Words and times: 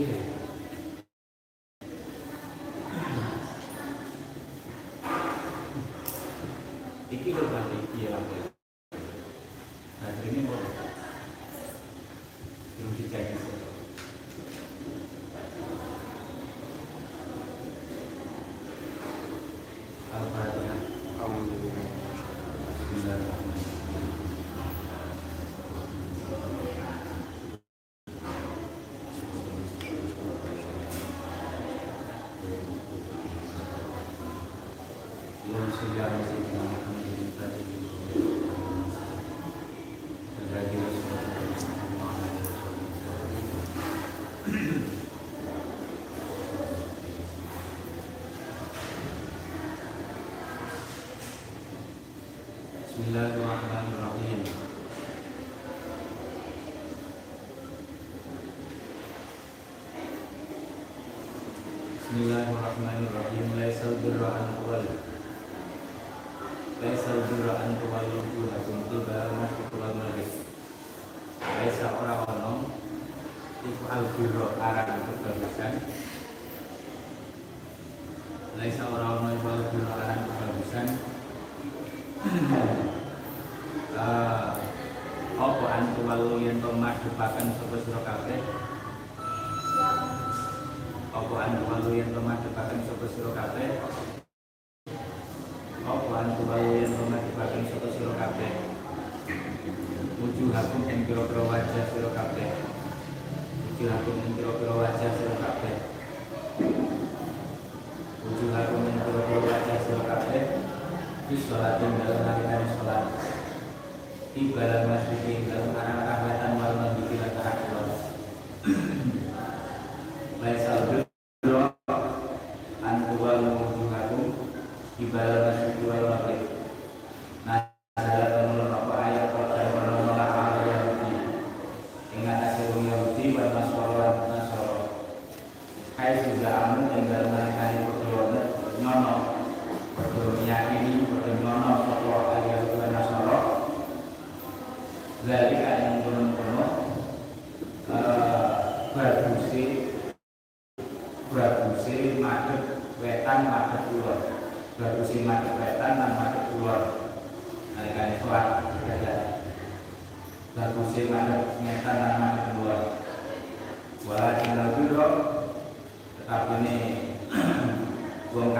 you 0.00 0.06
know, 0.06 0.29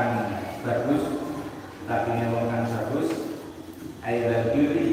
kan 0.01 0.13
bagus 0.65 1.05
tapi 1.85 2.25
wong 2.33 2.49
kan 2.49 2.65
bagus 2.73 3.37
aila 4.01 4.49
diri 4.57 4.89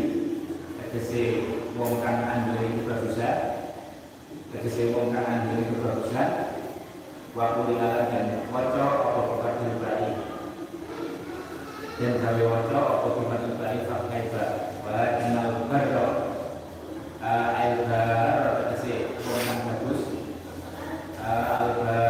tegese 0.84 1.48
wong 1.80 2.04
kang 2.04 2.28
andel 2.28 2.60
iku 2.60 2.92
ya 3.16 3.32
tegese 4.52 4.92
wong 4.92 5.16
kang 5.16 5.24
andel 5.24 5.64
iku 5.64 5.96
ya 6.12 6.52
wa 7.32 7.56
kulilala 7.56 8.12
dan 8.12 8.52
waca 8.52 8.84
apa 8.84 9.20
pekerja 9.32 9.70
baik 9.80 10.16
dan 12.04 12.14
gawe 12.20 12.44
waca 12.44 12.80
apa 12.84 13.08
pekerja 13.08 13.52
baik 13.64 13.82
pakai 13.88 14.24
ba 14.36 14.46
wa 14.84 15.04
inal 15.24 15.72
barra 15.72 16.08
al 17.24 17.74
bar 17.88 18.44
tegese 18.60 19.16
wong 19.24 19.40
kan 19.40 19.58
bagus 19.72 20.02
al 21.24 22.07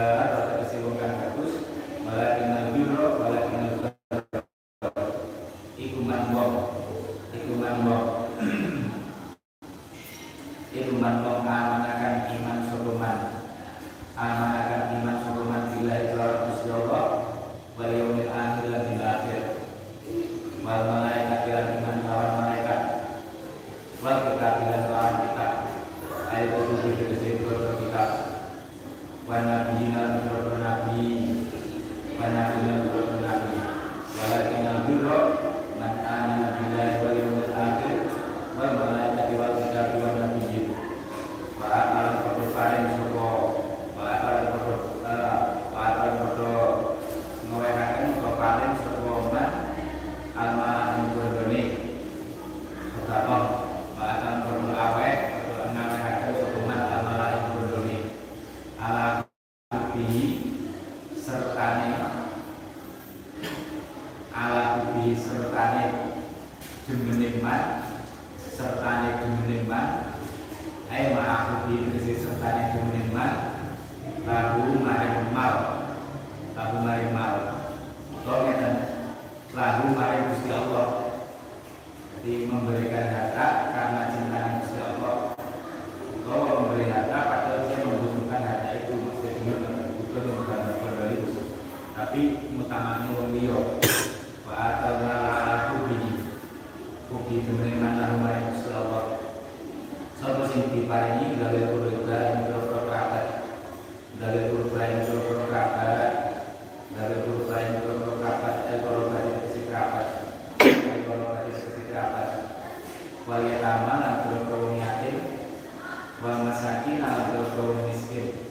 masakin 116.48 117.04
ala 117.04 117.36
berkaum 117.36 117.92
miskin. 117.92 118.48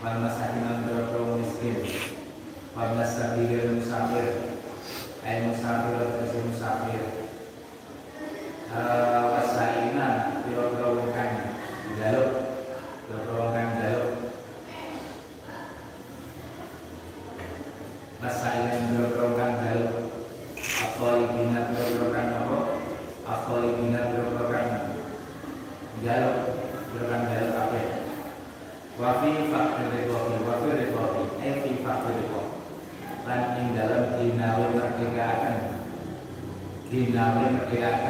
Wal 0.00 0.16
masakin 0.24 0.64
ala 0.64 0.80
berkaum 0.88 1.44
miskin. 1.44 1.76
Wal 2.72 2.96
masakin 2.96 3.76
musafir 3.76 4.28
ay 5.20 5.44
musafir 5.44 6.00
atau 6.00 6.40
musafir 6.48 7.02
eh, 8.72 9.20
wasaina 9.36 10.40
birkaum 10.48 11.12
kang 11.12 11.60
jaluk 12.00 12.30
berkaum 13.04 13.52
kang 13.52 13.70
jaluk 13.84 14.19
que 37.70 38.09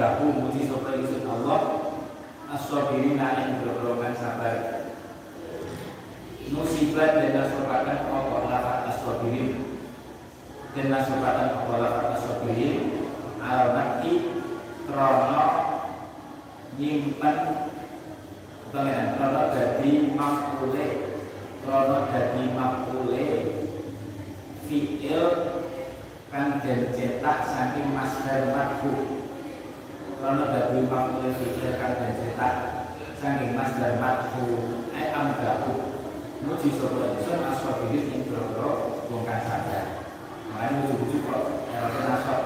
dahu 0.00 0.32
muji 0.32 0.64
sopa 0.64 0.96
isun 0.96 1.28
Allah 1.28 1.92
As-sabirin 2.50 3.14
yang 3.14 3.62
bergolongan 3.62 4.10
sabar. 4.10 4.82
Nusibat 6.50 7.10
dan 7.14 7.30
nasubatan 7.30 8.10
Allah 8.10 8.42
lafad 8.50 8.78
as-sabirin. 8.90 9.78
Dan 10.74 10.90
nasubatan 10.90 11.62
Allah 11.62 11.76
lafad 11.78 12.06
as-sabirin 12.18 13.06
Al-Makki 13.38 14.14
Krono 14.90 15.46
Nyimpen 16.74 17.38
Pengen 18.74 19.06
Krono 19.14 19.42
jadi 19.54 19.90
makule 20.18 20.86
Krono 21.62 21.98
jadi 22.10 22.44
makule 22.50 23.26
Fi'il 24.66 25.26
Kan 26.34 26.62
dan 26.62 26.80
cetak 26.94 27.38
saking 27.46 27.90
masker 27.94 28.54
makhluk 28.54 29.19
karena 30.20 30.52
dadi 30.52 30.84
mangkule 30.84 31.32
pikir 31.32 31.80
kang 31.80 31.96
cetak 31.96 32.56
Mas 33.56 33.76
dan 33.76 34.00
ku 34.32 34.44
ai 34.96 35.12
amdaku. 35.12 35.96
Muji 36.40 36.72
sapa 36.72 37.12
ingsun 37.12 37.44
aswabihi 37.44 38.16
ing 38.16 38.22
boro 38.32 39.04
wong 39.12 39.28
kang 39.28 39.44
sadar. 39.44 40.08
Mulane 40.48 40.88
muji-muji 40.88 41.24
kok 41.24 41.68
ora 41.68 42.00
nasab. 42.08 42.40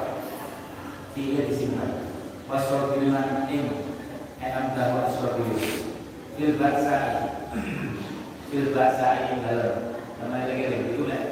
Tiga 1.15 1.47
disimpan. 1.47 2.11
Wasobilan 2.51 3.47
ing 3.51 3.71
ai 4.43 4.51
amdaku 4.51 4.97
aswabihi. 5.11 5.59
Fil 6.35 6.59
batsai. 6.59 7.39
Fil 8.51 8.75
batsai 8.75 9.31
ing 9.31 9.47
dalem. 9.47 9.99
Namanya 10.19 10.51
lagi 10.51 10.65
lagi 10.75 10.91
itu 10.95 11.07
lah. 11.07 11.23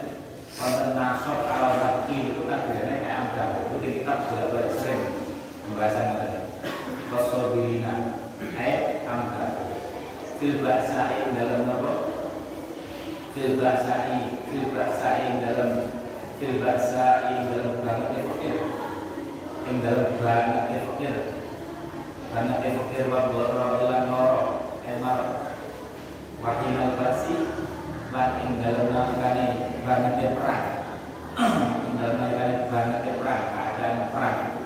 Konten 0.54 0.94
nasok 0.94 1.38
kalau 1.50 1.82
lagi 1.82 2.14
itu 2.30 2.46
kan 2.46 2.70
biasanya 2.70 2.94
kayak 3.02 3.20
amdaku. 3.26 3.58
Itu 3.78 3.86
kita 3.90 4.12
bolak-balik 4.30 4.74
sering. 4.78 5.21
Pembahasan 5.62 6.18
tadi 6.18 6.40
Wasobilina 7.14 8.18
Ayat 8.58 9.06
amdal 9.06 9.78
Fil 10.42 10.58
baksai 10.58 11.30
dalam 11.38 11.70
apa? 11.70 11.92
Fil 13.30 13.62
baksai 13.62 14.42
Fil 14.50 14.66
baksai 14.74 15.38
dalam 15.38 15.70
Fil 16.42 16.58
baksai 16.58 17.46
dalam 17.46 17.78
banget 17.78 18.26
fakir 18.26 18.56
Yang 19.62 19.76
dalam 19.86 20.10
banget 20.18 20.82
fakir 20.82 21.14
Banget 22.34 22.58
fakir 22.66 23.04
Wa 23.06 23.30
borro 23.30 23.66
ilan 23.86 24.04
noro 24.10 24.42
Emar 24.82 25.46
Wakinal 26.42 26.98
basi 26.98 27.38
Lan 28.10 28.30
ing 28.42 28.58
dalam 28.58 28.90
nalikane 28.90 29.78
banget 29.86 30.34
perang 30.34 30.66
Ing 31.86 31.94
dalam 32.02 32.16
nalikane 32.18 32.56
banget 32.66 33.14
perang 33.14 33.42
Keadaan 33.54 34.10
perang 34.10 34.61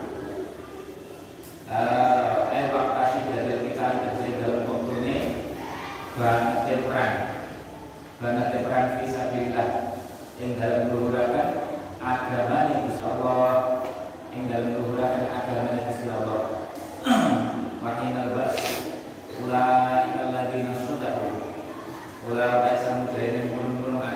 Eh, 1.67 2.39
evakuasi 2.47 3.27
dari 3.27 3.59
kita 3.67 3.87
dari 3.99 4.39
dalam 4.39 4.71
waktu 4.71 4.95
banget 6.15 6.79
perang 6.87 7.15
banget 8.23 8.63
perang 8.63 8.89
fisabilillah 9.03 9.99
yang 10.39 10.63
dalam 10.63 10.95
luhurakan 10.95 11.49
agama 11.99 12.71
yang 12.71 12.87
Allah 13.03 13.83
yang 14.31 14.47
dalam 14.47 14.79
luhurakan 14.79 15.27
agama 15.27 15.75
yang 15.75 16.15
Allah 16.15 16.43
makin 17.83 18.15
albas 18.15 18.55
ulai 19.43 20.07
alladina 20.23 20.71
sudahu 20.87 21.51
ulai 22.31 22.63
baisa 22.63 23.03
mujahidin 23.03 23.51
gunung-gunung 23.51 24.07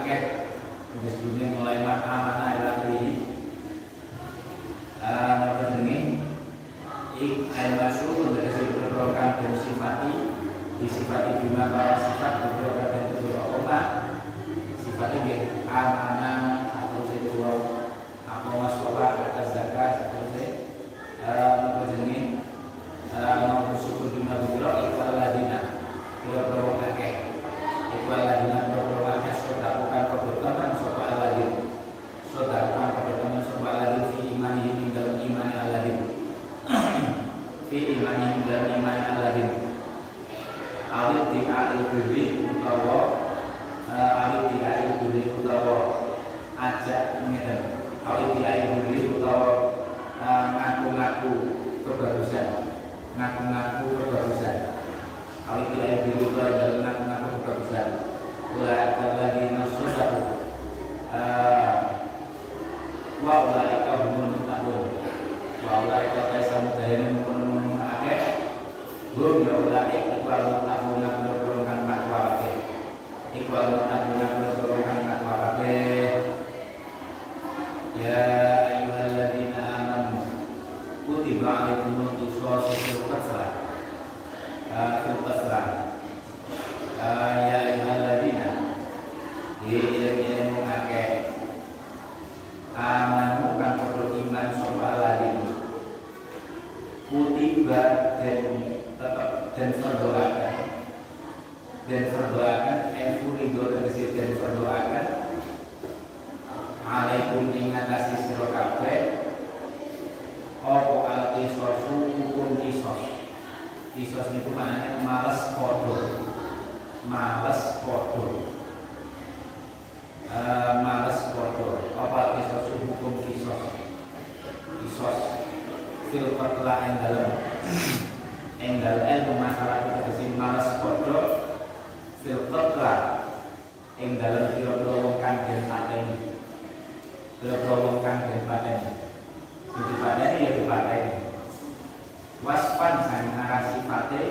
narasi 144.10 144.26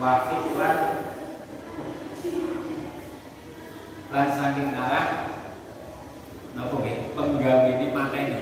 pate 0.00 0.34
wafik 0.40 0.42
lan 4.12 4.28
saking 4.36 4.72
arah 4.72 5.06
nopo 6.56 6.84
nggih? 6.84 7.16
Penggawe 7.16 7.68
ini 7.76 7.96
mateni. 7.96 8.40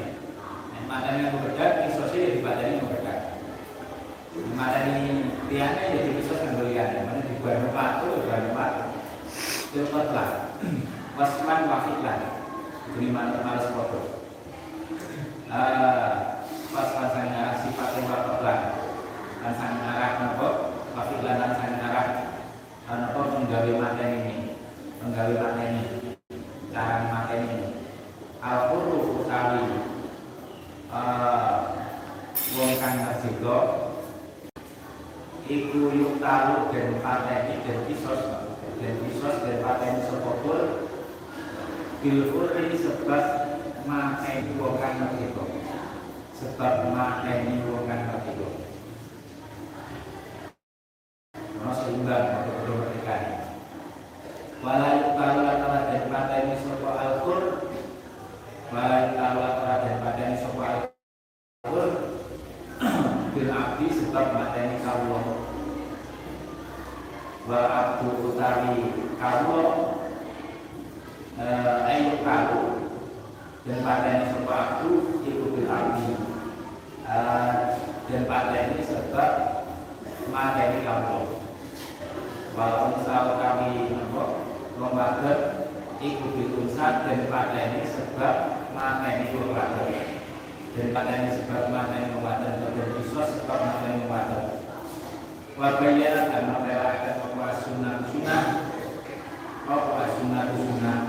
Nek 0.74 0.82
mateni 0.86 1.30
berbeda 1.30 1.86
kisose 1.86 2.18
ya 2.18 2.28
dipateni 2.38 2.82
berbeda 2.82 3.14
mateni 4.54 5.30
liyane 5.50 5.82
ya 5.94 6.00
dikisos 6.06 6.38
kanggo 6.42 6.70
liyane 6.70 7.06
mana 7.06 7.22
dibuat 7.26 7.70
patu 7.74 8.06
dibuat 8.18 8.50
patu. 8.54 8.82
Cepet 9.70 10.06
lah. 10.14 10.30
Wasman 11.18 11.70
wafik 11.70 11.98
lah. 12.02 12.18
Ini 12.98 13.14
mana 13.14 13.42
males 13.46 13.70
foto. 13.70 14.22
Pas 16.70 16.86
sang 16.94 17.30
arah 17.34 17.54
sifatnya 17.58 18.06
wakot 18.06 18.38
lah 18.46 18.89
lan 19.40 19.56
arah 19.56 20.10
nopo 20.20 20.48
wafik 20.92 21.24
lan 21.24 21.56
sang 21.56 21.80
arah 21.80 22.08
nopo 22.92 23.20
penggawe 23.32 23.72
mateni 23.72 24.18
ini 24.20 24.36
menggawe 25.00 25.32
mateni 25.32 26.12
cara 26.68 27.08
mateni 27.08 27.72
al 28.44 28.68
huruf 28.68 29.24
utawi 29.24 29.64
wong 32.52 32.72
kang 32.84 32.96
merdeka 33.00 33.58
iku 35.48 35.80
yuk 35.88 36.20
talu 36.20 36.68
dan 36.76 37.00
pateni 37.00 37.64
dan 37.64 37.78
kisos 37.88 38.20
dan 38.76 38.94
kisos 39.08 39.36
dan 39.40 39.56
pateni 39.64 40.04
sepopul 40.04 40.84
bilfur 42.04 42.52
ini 42.60 42.76
sebab 42.76 43.24
mateni 43.88 44.52
wong 44.60 44.76
kang 44.76 45.00
merdeka 45.00 45.48
sebab 46.36 46.92
mateni 46.92 47.64
wong 47.64 47.88
kang 47.88 48.04
Seimbang 52.00 52.32
untuk 52.32 52.56
kedua 52.64 52.76
merdeka 52.80 53.16
Walai 54.64 55.12
tahu 55.20 55.38
antara 55.44 55.92
dan 55.92 56.08
pada 56.08 56.34
ini 56.48 56.56
sopo 56.56 56.88
alkur 56.96 57.42
Walai 58.72 59.12
tahu 59.12 59.36
antara 59.44 59.74
dan 59.84 59.96
pada 60.00 60.22
ini 60.24 60.36
sopo 60.40 60.60
alkur 60.64 61.88
Bil 63.36 63.50
abdi 63.52 63.86
sebab 63.92 64.26
mata 64.32 64.58
ini 64.64 64.80
kawulo 64.80 65.44
Wa 67.44 67.60
abdu 67.68 68.32
utawi 68.32 68.80
kawulo 69.20 69.68
Ayo 71.84 72.16
kawu 72.24 72.60
Dan 73.68 73.84
pada 73.84 74.08
ini 74.08 74.24
sopo 74.32 74.48
abdu 74.48 75.20
Iku 75.28 75.44
bil 75.52 75.68
abdi. 75.68 76.16
Uh, 77.04 77.76
dan 78.08 78.24
ini 78.72 78.88
sebab 78.88 79.32
materi 80.32 80.80
kamu 80.86 81.39
walaupun 82.54 83.02
selalu 83.06 83.32
kami 83.38 83.70
membaget 84.80 85.38
ikut 86.00 86.32
ditunsak 86.32 86.92
dan 87.04 87.28
ini 87.76 87.82
sebab 87.84 88.36
materi 88.72 89.30
keluarga 89.30 89.84
dan 90.74 91.06
ini 91.20 91.30
sebab 91.42 91.62
materi 91.70 92.10
membaget 92.14 92.52
dan 92.62 92.88
bisa 92.96 93.22
sebab 93.38 93.58
materi 93.58 93.94
membaget 94.02 94.44
Wabayana 95.60 96.32
dan 96.32 96.56
merelakan 96.56 97.20
bahwa 97.20 97.52
sunnah 97.52 98.08
sunnah? 98.08 98.44
Bahwa 99.68 100.08
sunnah 100.08 100.56
sunnah? 100.56 101.00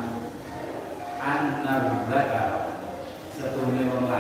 An-nar 1.24 1.88
Setunya 3.32 3.88
wong 3.88 4.12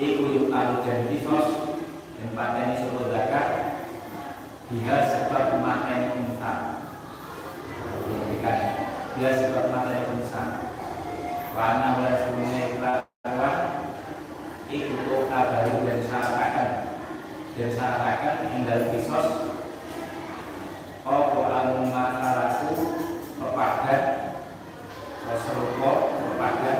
iku 0.00 0.22
yuk 0.32 0.48
alu 0.48 0.80
dan 0.80 1.12
kisos 1.12 1.48
dan 2.16 2.28
pateni 2.32 2.80
sopo 2.80 3.12
zakat 3.12 3.69
dia 4.70 4.96
sebab 5.02 5.58
mateni 5.58 6.30
unta 6.30 6.54
dia 9.18 9.30
sebab 9.34 9.64
mateni 9.74 10.06
unta 10.14 10.44
warna 11.50 11.88
oleh 11.98 12.14
sungai 12.22 12.78
kelakuan 12.78 13.56
kota 15.10 15.40
baru 15.50 15.76
dan 15.82 16.00
syarakakan 16.06 16.70
dan 17.58 17.70
syarakakan 17.74 18.36
hingga 18.54 18.76
kisos. 18.94 19.28
Opo 21.02 21.40
alu 21.50 21.90
matarasu 21.90 22.70
pepadat 23.40 24.02
Serupa 25.30 26.10
pepadat 26.10 26.78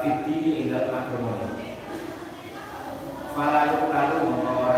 Fiti 0.00 0.36
ingat 0.64 0.88
agama. 0.88 1.52
Fala 3.36 3.60
yukalu 3.68 4.18
mengora 4.32 4.77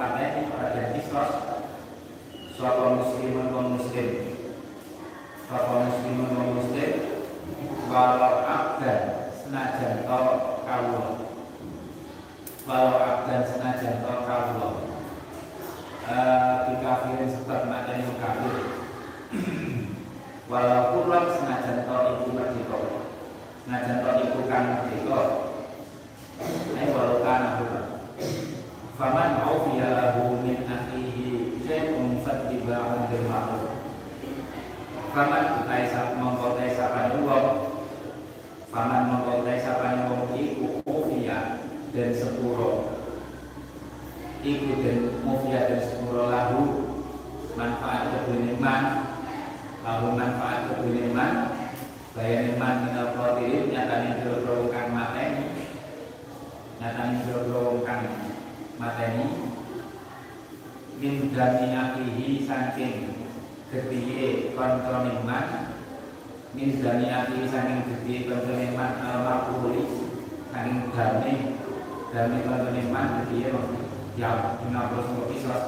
paten 0.00 0.48
pada 0.48 0.72
dan 0.72 0.86
kisos 0.96 1.30
Suapa 2.56 2.96
muslimun 2.96 3.52
wa 3.52 3.62
muslim 3.76 4.08
Suapa 5.44 5.72
muslimun 5.92 6.30
wa 6.32 6.44
muslim 6.56 6.92
Walau 7.90 8.46
abdan 8.46 9.34
senajan 9.34 10.06
to 10.06 10.20
kawula. 10.62 11.26
Walau 12.62 13.02
abdan 13.02 13.42
senajan 13.42 13.98
to 14.06 14.14
kawula. 14.30 14.70
Di 16.70 16.74
kafirin 16.78 17.34
sebab 17.34 17.66
materi 17.66 18.06
kafir. 18.14 18.54
Walau 20.46 20.82
kurang 20.94 21.34
senajan 21.34 21.82
to 21.82 21.96
ibu 22.14 22.26
merdeka. 22.30 22.78
Najan 23.66 24.06
kok 24.06 24.18
ibu 24.22 24.40
kan 24.46 24.62
merdeka. 24.70 25.20
Ini 26.46 26.94
walau 26.94 27.26
kan 27.26 27.42
Faman 29.00 29.40
mau 29.40 29.64
lahu 29.80 30.44
min 30.44 30.60
akhihi 30.68 31.56
Syai'un 31.64 32.20
fattiba'un 32.20 33.08
bil 33.08 33.24
ma'ruf. 33.32 33.72
Faman 35.16 35.64
utai 35.64 35.88
sap 35.88 36.20
mengkotai 36.20 36.76
sapane 36.76 37.16
wong. 37.24 37.80
Faman 38.68 39.08
mengkotai 39.08 39.56
sapane 39.64 40.04
wong 40.04 40.36
iku 40.36 40.84
ufiya 40.84 41.64
dan 41.96 42.12
sepuro. 42.12 42.92
Iku 44.44 44.68
dan 44.84 45.16
mufiya 45.24 45.60
dan 45.64 45.80
sepuro 45.80 46.28
lahu 46.28 46.60
Manfaat 47.56 48.08
kebeneman 48.08 49.04
Lahu 49.84 50.16
manfaat 50.16 50.72
kebeneman 50.72 51.52
Bayan 52.16 52.56
iman 52.56 52.88
minal 52.88 53.12
khodirin 53.12 53.68
nyatanya 53.68 54.24
biro-biro 54.24 54.72
kang 54.72 54.96
mateni 54.96 55.44
kang 57.84 58.29
mateni 58.80 59.28
Min 61.00 61.32
dami 61.36 61.68
akihi 61.72 62.44
saking 62.48 63.12
gediye 63.68 64.56
kontrol 64.56 65.04
iman 65.20 65.46
Min 66.56 66.80
dami 66.80 67.06
akihi 67.12 67.44
saking 67.44 67.80
gediye 67.84 68.24
kontrol 68.24 68.60
iman 68.72 68.90
al-makuli 69.04 69.84
Saking 70.48 70.88
dami 70.96 71.34
Dami 72.08 72.38
kontrol 72.40 72.80
iman 72.88 73.06
gediye 73.20 73.52
Yang 74.16 74.40
50 74.64 75.30
kisos 75.32 75.64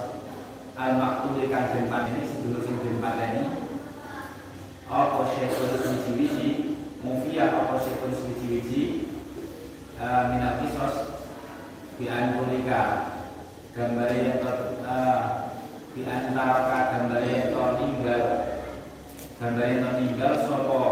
Al-makuli 0.72 1.52
kang 1.52 1.68
jempat 1.68 2.08
ini 2.12 2.20
Sedulur 2.24 2.64
sing 2.64 2.80
jempat 2.80 3.16
ini 3.20 3.44
apa 4.92 5.24
syaikhul 5.24 5.72
suci-wiji 5.72 6.76
mufiyah 7.00 7.48
apa 7.48 7.80
syaikhul 7.80 8.12
suci-wiji 8.12 9.08
uh, 9.96 10.28
anturika 12.10 12.82
gambar 13.72 14.10
yang 14.10 14.42
uh, 14.82 15.20
di 15.92 16.02
antara 16.08 16.88
gambar 16.96 17.22
yang 17.24 17.52
tinggal 17.52 18.22
gambar 19.38 19.66
yang 19.68 19.92
tinggal 20.00 20.32
sopo 20.44 20.82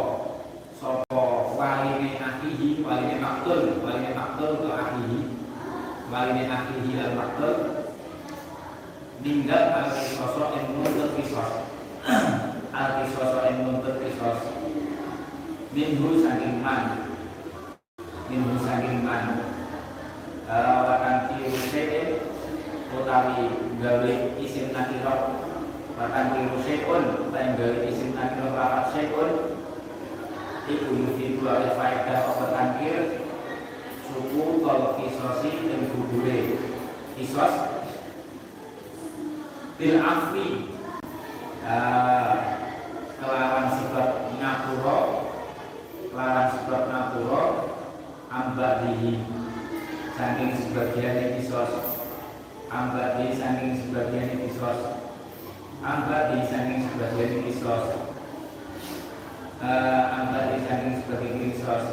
sopo 0.76 1.20
waline 1.58 2.20
akihi 2.20 2.80
waline 2.80 3.18
maktul 3.18 3.80
waline 3.84 4.12
maktul 4.16 4.64
ke 4.64 4.68
akihi 4.70 5.20
waline 6.10 6.44
akihi 6.46 6.92
al 6.98 7.12
maktul. 7.16 7.56
Ninggal 9.20 9.64
al 9.76 9.92
sosok 9.92 10.56
yang 10.56 10.72
menuntut 10.72 11.12
kisos 11.20 11.52
al 12.80 12.88
kisos 13.04 13.32
yang 13.44 13.56
menuntut 13.60 14.00
kisos 14.00 14.40
minhu 15.76 16.24
saking 16.24 16.64
man. 16.64 17.04
Minhu 18.32 18.56
saking 18.64 19.04
man 19.04 19.59
wakan 20.50 21.16
kiru 21.30 21.62
se'in 21.70 22.08
utawi 22.90 23.54
gawe 23.78 24.12
isim 24.42 24.74
nakirot 24.74 25.22
wakan 25.94 26.26
kiru 26.34 26.58
se'un 26.66 27.04
utawi 27.30 27.50
gawe 27.54 27.78
isim 27.86 28.18
nakirot 28.18 28.58
lapat 28.58 28.84
se'un 28.90 29.30
iku 30.70 30.90
yufidu 30.90 31.42
oleh 31.46 31.74
faedah 31.74 32.30
apa 32.30 32.44
tangkir? 32.54 33.26
Suku 34.10 34.62
kalau 34.66 34.98
kisosi 34.98 35.70
dan 35.70 35.86
gugure 35.90 36.38
kisos. 37.14 37.54
Bil 39.78 39.96
afi 40.02 40.46
kelawan 43.18 43.66
sifat 43.78 44.08
ngapura 44.36 44.98
kelawan 46.10 46.46
sifat 46.52 46.82
ngapura 46.90 47.42
ambak 48.28 48.72
dihi 48.84 49.39
saking 50.20 50.52
sebagian 50.52 51.40
kisos. 51.40 51.72
Ambak 52.68 53.16
di 53.16 53.32
saking 53.40 53.72
sebagian 53.80 54.44
kisos. 54.44 54.80
Ambak 55.80 56.36
di 56.36 56.44
saking 56.44 56.80
sebagian 56.92 57.40
kisos. 57.48 57.84
Uh, 59.64 60.02
ambak 60.12 60.44
di 60.52 60.58
saking 60.68 60.94
sebagian 61.00 61.36
kisos. 61.40 61.84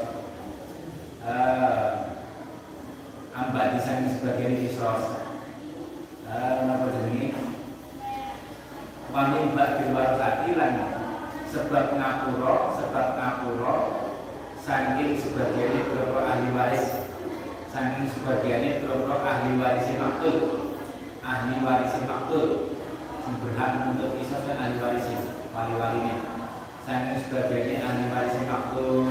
Uh, 1.23 1.91
ambak 3.31 3.65
di 3.71 3.79
saking 3.79 4.11
sebagian 4.19 4.55
kisos. 4.59 5.03
Uh, 6.27 6.67
apa 6.67 6.91
jenis 7.07 7.39
Wamin 9.15 9.55
bak 9.55 9.79
di 9.79 9.83
luar 9.95 10.19
lan 10.19 10.75
sebab 11.47 11.95
ngapura 11.95 12.75
sebab 12.75 13.07
ngapura 13.15 13.75
saking 14.59 15.15
sebagiannya 15.15 15.87
berapa 15.87 16.19
ahli 16.27 16.51
waris 16.51 17.06
saking 17.77 18.09
sebagiannya 18.09 18.89
berapa? 18.89 19.21
Ahli 19.21 19.61
waris 19.61 19.85
maktul. 20.01 20.37
Ahli 21.21 21.61
waris 21.61 21.93
maktul. 22.09 22.73
Berhak 23.27 23.93
untuk 23.93 24.17
kisah 24.17 24.41
dan 24.49 24.57
ahli 24.57 24.81
waris 24.81 25.05
wali 25.53 25.73
walinya 25.77 26.15
saking 26.87 27.21
sebagiannya 27.21 27.85
ahli 27.85 28.03
waris 28.09 28.37
maktul. 28.49 29.05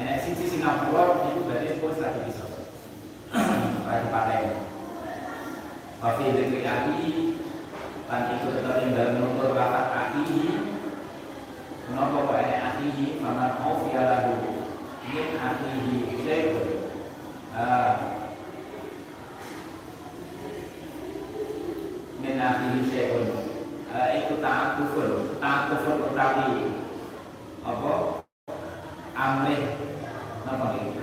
Nenek 0.00 0.24
sisi 0.24 0.56
Singapura 0.56 1.28
itu 1.28 1.44
berarti 1.44 1.76
itu 1.76 1.88
lagi 2.00 2.20
bisa. 2.24 2.44
Lagi 3.84 4.06
pakai. 4.08 4.44
Wafi 6.04 6.36
dari 6.36 6.60
ahli 6.68 7.04
Dan 8.04 8.36
itu 8.36 8.52
tetap 8.52 8.76
tinggal 8.76 9.16
menurut 9.16 9.56
rapat 9.56 9.88
ahli 9.88 10.52
Kenapa 11.88 12.28
kok 12.28 12.40
ini 12.44 12.56
akhihi 12.60 13.06
Faman 13.24 13.56
awfiya 13.56 14.02
lahu 14.04 14.36
Min 15.08 15.32
akhihi 15.40 16.20
Syai'un 16.20 16.83
Min 22.24 22.38
syai'un 22.90 23.30
Itu 23.94 24.34
ta'atufun 24.42 25.38
Ta'atufun 25.38 25.96
utawi 26.10 26.74
Apa? 27.62 27.92
Amrih 29.14 29.62
Apa 30.42 30.66
ini? 30.82 30.98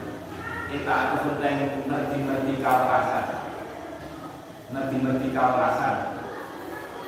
Itu 0.76 0.84
ta'atufun 0.84 1.40
yang 1.40 1.88
Nerti-nerti 1.88 2.54
kawasan 2.60 3.26
Nerti-nerti 4.76 5.28
kawasan 5.32 5.96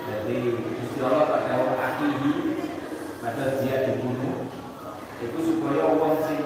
Jadi 0.08 0.36
Gusti 0.56 1.00
Allah 1.04 1.28
pada 1.28 1.56
akhihi 1.84 2.32
padahal 3.24 3.64
dia 3.64 3.88
dibunuh 3.88 4.52
itu 5.24 5.40
supaya 5.40 5.96
orang 5.96 6.20
sing 6.28 6.44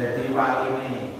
jadi 0.00 0.32
wali 0.32 0.68
ini 0.88 1.15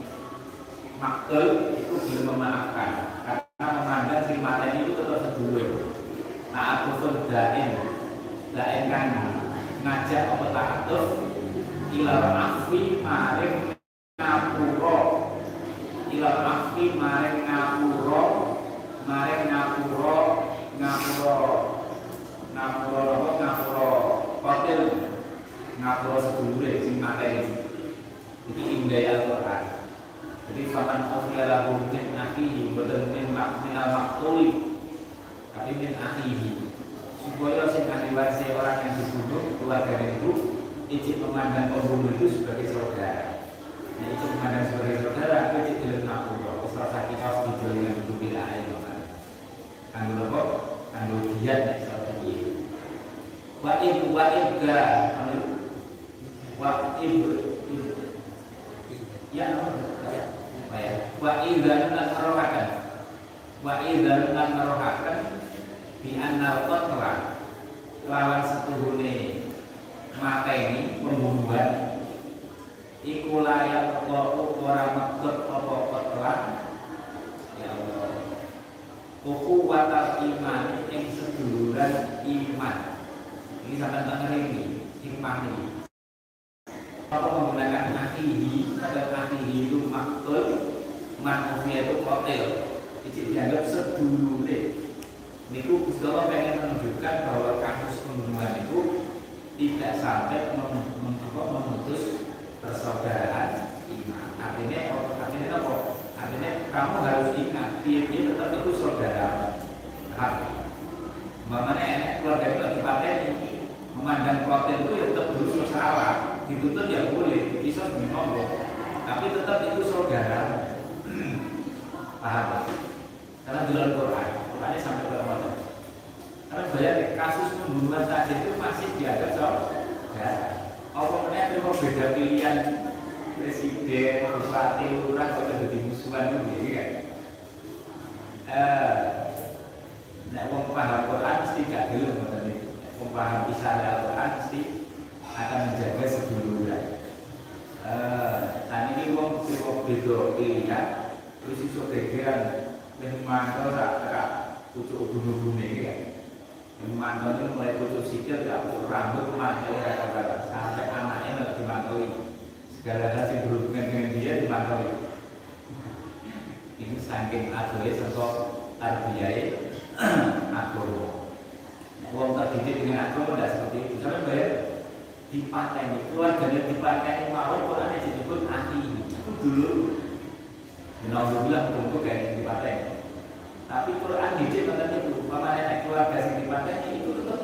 maktul 0.96 1.76
itu 1.76 1.92
belum 1.92 2.24
memaafkan 2.32 2.90
karena 3.24 3.66
memandang 3.76 4.22
si 4.24 4.34
materi 4.40 4.88
itu 4.88 4.92
tetap 4.96 5.36
aku 6.56 6.90
pun 7.04 7.14
dain 7.28 7.70
dain 8.56 8.82
kan 8.88 9.08
ngajak 9.84 10.24
apa 10.32 10.46
ta'atuf 10.56 11.06
ilal 11.92 12.24
afi 12.32 13.04
maring 13.04 13.76
ngapuro 14.16 14.98
ilal 16.08 16.40
afi 16.40 16.84
maring 16.96 17.38
ngapuro 17.44 18.24
maring 19.04 19.42
ngapuro 19.52 20.18
ngapuro 20.80 21.46
ngapuro 22.56 23.00
apa? 23.04 23.28
Ngapuro 23.36 23.90
kotil. 24.40 24.82
Ngapuro 25.76 26.16
sedulur 26.24 26.72
sing 26.80 26.96
materi 27.04 27.44
itu 28.48 28.62
indah 28.64 29.02
Al-Quran 29.12 29.75
jadi 30.46 30.62
faman 30.70 31.10
awliya 31.10 31.44
lahu 31.50 31.90
min 31.90 32.14
akhihi 32.14 32.70
Bukan 32.70 33.10
min 33.10 33.74
al 33.74 33.90
maktuli 33.90 34.78
Tapi 35.50 35.70
min 35.74 35.92
akhihi. 35.98 36.50
Supaya 37.26 37.66
sing 37.74 37.90
ahli 37.90 38.14
warisnya 38.14 38.54
orang 38.54 38.78
yang 38.86 38.94
dibunuh 39.02 39.42
Keluarga 39.58 39.98
itu 40.06 40.30
Ijik 40.86 41.18
memandang 41.18 41.74
pembunuh 41.74 42.14
itu 42.14 42.30
sebagai 42.30 42.70
saudara. 42.70 43.42
Nah 43.98 44.06
ijik 44.06 44.30
memandang 44.38 44.66
sebagai 44.70 44.96
saudara 45.02 45.36
Itu 45.50 45.56
ijik 45.66 45.76
dilem 45.82 46.02
nakulah 46.06 46.62
Isra 46.62 46.86
sakit 46.94 47.18
harus 47.18 47.40
dijual 47.50 47.72
dengan 47.74 47.94
itu 48.06 48.12
bila 48.22 48.42
air 48.46 48.64
Kanggo 49.90 50.24
apa? 50.30 50.42
Kanggo 50.94 51.16
diat 51.34 51.60
Nek 51.66 51.78
strategi 51.82 52.34
Wa 53.64 53.72
ibu 53.82 54.14
wa 54.14 54.24
ibga 54.30 54.80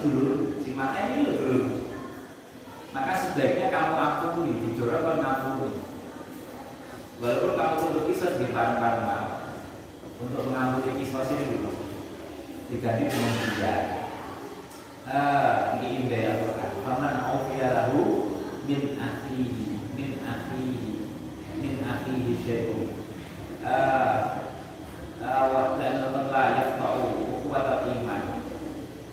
dulu 0.03 0.35
si 0.67 0.71
mateni 0.75 1.23
itu 1.23 1.33
dulu 1.39 1.61
maka 2.93 3.13
sebaiknya 3.17 3.71
kamu 3.71 4.43
dijorok 4.67 5.01
kan 5.01 5.23
akui 5.23 5.71
walaupun 7.23 7.53
kamu 7.55 7.77
untuk 7.89 8.05
kisah 8.11 8.37
di 8.37 8.51
barang-barang 8.51 9.43
untuk 10.23 10.43
mengampuni 10.51 11.03
kisah 11.03 11.27
ini 11.31 11.83
diganti 12.73 13.05
dengan 13.05 13.53
dia. 13.53 13.75
Ah, 15.05 15.77
ini 15.77 16.07
indah 16.07 16.41
Al-Quran. 16.41 16.73
Faman 16.89 17.17
aufiya 17.29 17.69
lahu 17.77 18.01
min 18.65 18.97
akhihi 18.97 19.77
min 19.93 20.11
akhihi 20.25 20.93
min 21.61 21.75
akhihi 21.85 22.33
syai'un. 22.49 22.89
Ah 23.61 24.41
wa 25.53 25.77
dan 25.77 26.01
la 26.33 26.45
yaqta'u 26.57 27.05
quwwata 27.45 27.85
iman. 27.93 28.23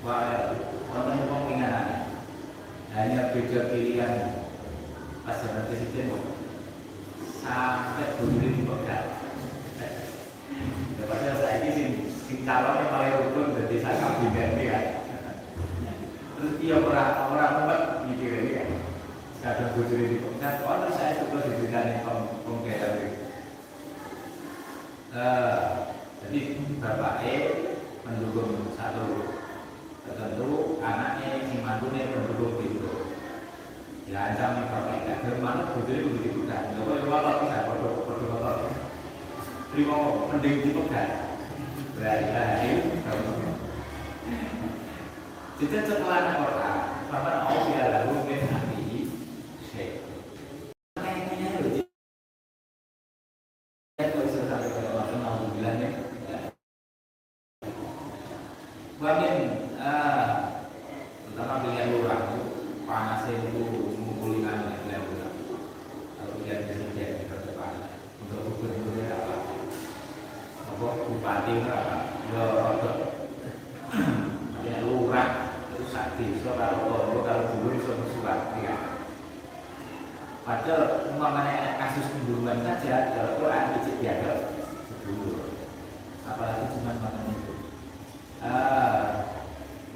Wa 0.06 0.18
wonten 0.90 1.30
pemingatan 1.30 1.88
hanya 2.98 3.32
beda 3.32 3.60
pilihan. 3.70 4.14
Pasangan 5.30 5.70
presiden 5.70 6.10
sampai 7.38 8.18
dulu 8.18 8.42
dipegat 8.42 9.04
Padahal 11.06 11.38
saya 11.38 11.70
ini 11.70 12.10
sing 12.26 12.42
calon 12.46 12.82
yang 12.82 12.90
paling 12.90 13.14
rukun 13.30 13.54
dari 13.54 13.78
saya 13.78 13.98
kabinet 13.98 14.58
ya. 14.58 14.80
Terus 16.34 16.54
dia 16.58 16.76
orang 16.82 17.30
orang 17.30 17.52
tempat 17.62 17.82
mikir 18.10 18.32
ini 18.42 18.52
kan 18.58 18.70
kadang 19.40 19.72
bujur 19.78 20.02
di 20.02 20.18
pemerintah 20.18 20.66
oh 20.66 20.92
saya 20.92 21.22
coba 21.24 21.48
diberikan 21.48 22.04
pengkaitan 22.44 22.92
ini 23.00 23.10
jadi 26.20 26.40
bapak 26.78 27.16
E 27.24 27.36
mendukung 28.04 28.76
satu 28.76 29.39
tertentu 30.10 30.82
anaknya 30.82 31.46
si 31.46 31.56
mantunya 31.62 32.10
mendukung 32.10 32.58
itu 32.66 32.92
ya 34.10 34.34
ancam 34.34 34.66
kalau 34.66 34.98
tidak 34.98 35.22
bermanut 35.22 35.68
bujur 35.78 35.96
itu 36.02 36.10
begitu 36.18 36.42
kan 36.50 36.74
kalau 36.74 36.98
yang 36.98 37.10
waktu 37.14 37.34
bisa 37.46 37.60
foto 37.70 37.88
foto 38.10 38.26
foto 38.34 38.68
terima 39.70 39.96
mending 40.34 40.56
dipegang 40.66 41.14
berarti 41.94 42.90
jadi 45.60 45.84
setelah 45.84 46.40
Quran, 46.40 46.76
Bapak 47.12 47.52
Allah 47.52 47.68
tidak 47.68 47.92
lalu 47.92 48.32
min 48.32 48.48
hati 48.48 49.12
syekh. 49.68 50.08
Kayaknya 50.96 51.36
itu 51.60 51.84
ya 54.00 54.04
kalau 54.08 54.24
bisa 54.24 54.48
sampai 54.48 54.72
ke 54.72 54.80
Allah 54.88 55.20
mau 55.20 55.52
bilangnya. 55.52 55.90
Bagian 59.04 59.36
ah 59.84 60.64
terutama 61.28 61.60
pilihan 61.68 61.92
lurah 61.92 62.22
panas 62.88 63.28
itu 63.28 63.60
mengumpulkan 63.60 64.80
pilihan 64.80 65.04
lurah. 65.12 65.34
Kalau 66.16 66.34
pilihan 66.40 66.60
presiden 66.72 67.20
di 67.20 67.26
depan 67.28 67.74
untuk 68.24 68.48
gubernurnya 68.48 69.12
apa? 69.12 69.36
Apa 70.72 70.88
bupati 71.04 71.54
apa? 71.68 71.98
Ya, 72.32 72.44
ya 74.64 74.76
lurah 74.88 75.50
sak 75.90 76.22
desa 76.22 76.54
karo 76.54 76.86
tonggo 76.86 77.20
karo 77.26 77.42
dulur 77.50 77.74
iso 77.74 77.94
surat 78.14 78.54
ya. 78.62 78.76
Padahal 80.46 81.10
umpamanya 81.14 81.78
kasus 81.82 82.10
pembunuhan 82.14 82.62
saja 82.66 83.14
kalau 83.14 83.38
Quran 83.42 83.78
itu 83.82 83.92
dianggap 84.02 84.40
apalagi 86.30 86.66
cuma 86.78 86.94
makan 87.02 87.34
itu 87.34 87.54
ah 88.46 89.26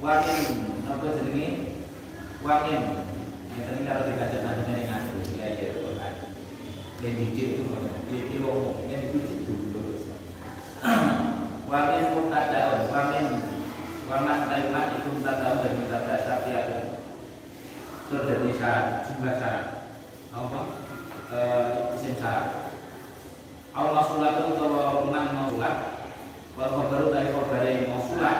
wangin 0.02 0.42
apa 0.82 1.06
jenenge 1.14 1.48
wangin 2.42 2.82
yang 3.54 3.64
tadi 3.70 3.86
kalau 3.86 4.02
dikajak 4.10 4.40
nantinya 4.42 4.74
yang 4.74 4.90
ngadu 4.90 5.18
ya 5.38 5.46
ya 5.54 5.68
Quran 5.78 6.14
yang 7.06 7.14
dijit 7.22 7.48
itu 7.62 7.64
di 8.10 8.18
kilo 8.34 8.82
yang 8.90 9.14
dijit 9.14 9.46
dulu 9.46 9.94
wangin 11.70 12.04
mutadaun 12.18 12.80
wangin 12.90 13.26
warna 14.04 14.44
taimat 14.48 15.00
itu 15.00 15.08
mutadaun 15.16 15.64
dan 15.64 15.72
mutadaun 15.80 16.20
sapi 16.28 16.50
ada 16.52 16.78
terjadi 18.12 18.50
syarat 18.60 18.86
jumlah 19.08 19.34
syarat 19.40 19.66
apa 20.34 20.60
eh, 21.32 21.94
isim 21.96 22.14
syarat 22.20 22.74
Itu 23.74 24.54
kalau 24.54 25.10
menang 25.10 25.34
mau 25.34 25.50
sulat 25.50 26.06
Wal 26.54 26.70
baru 26.86 27.10
dari 27.10 27.82
yang 27.82 27.90
mau 27.90 28.06
sulat 28.06 28.38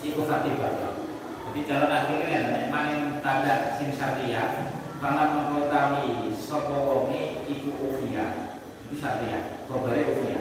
Iku 0.00 0.24
fatibah 0.24 0.96
Jadi 1.44 1.60
jalan 1.68 1.92
akhirnya 1.92 2.40
Nek 2.48 2.64
main 2.72 3.20
tanda 3.20 3.76
sin 3.76 3.92
syariah 3.92 4.72
Pangan 5.04 5.52
mengkotami 5.52 6.32
Sopo 6.32 6.88
wongi 6.88 7.44
iku 7.52 7.68
ufia. 7.84 8.56
Itu 8.88 8.96
syariah 8.96 9.60
Khobarnya 9.68 10.08
ufia. 10.08 10.40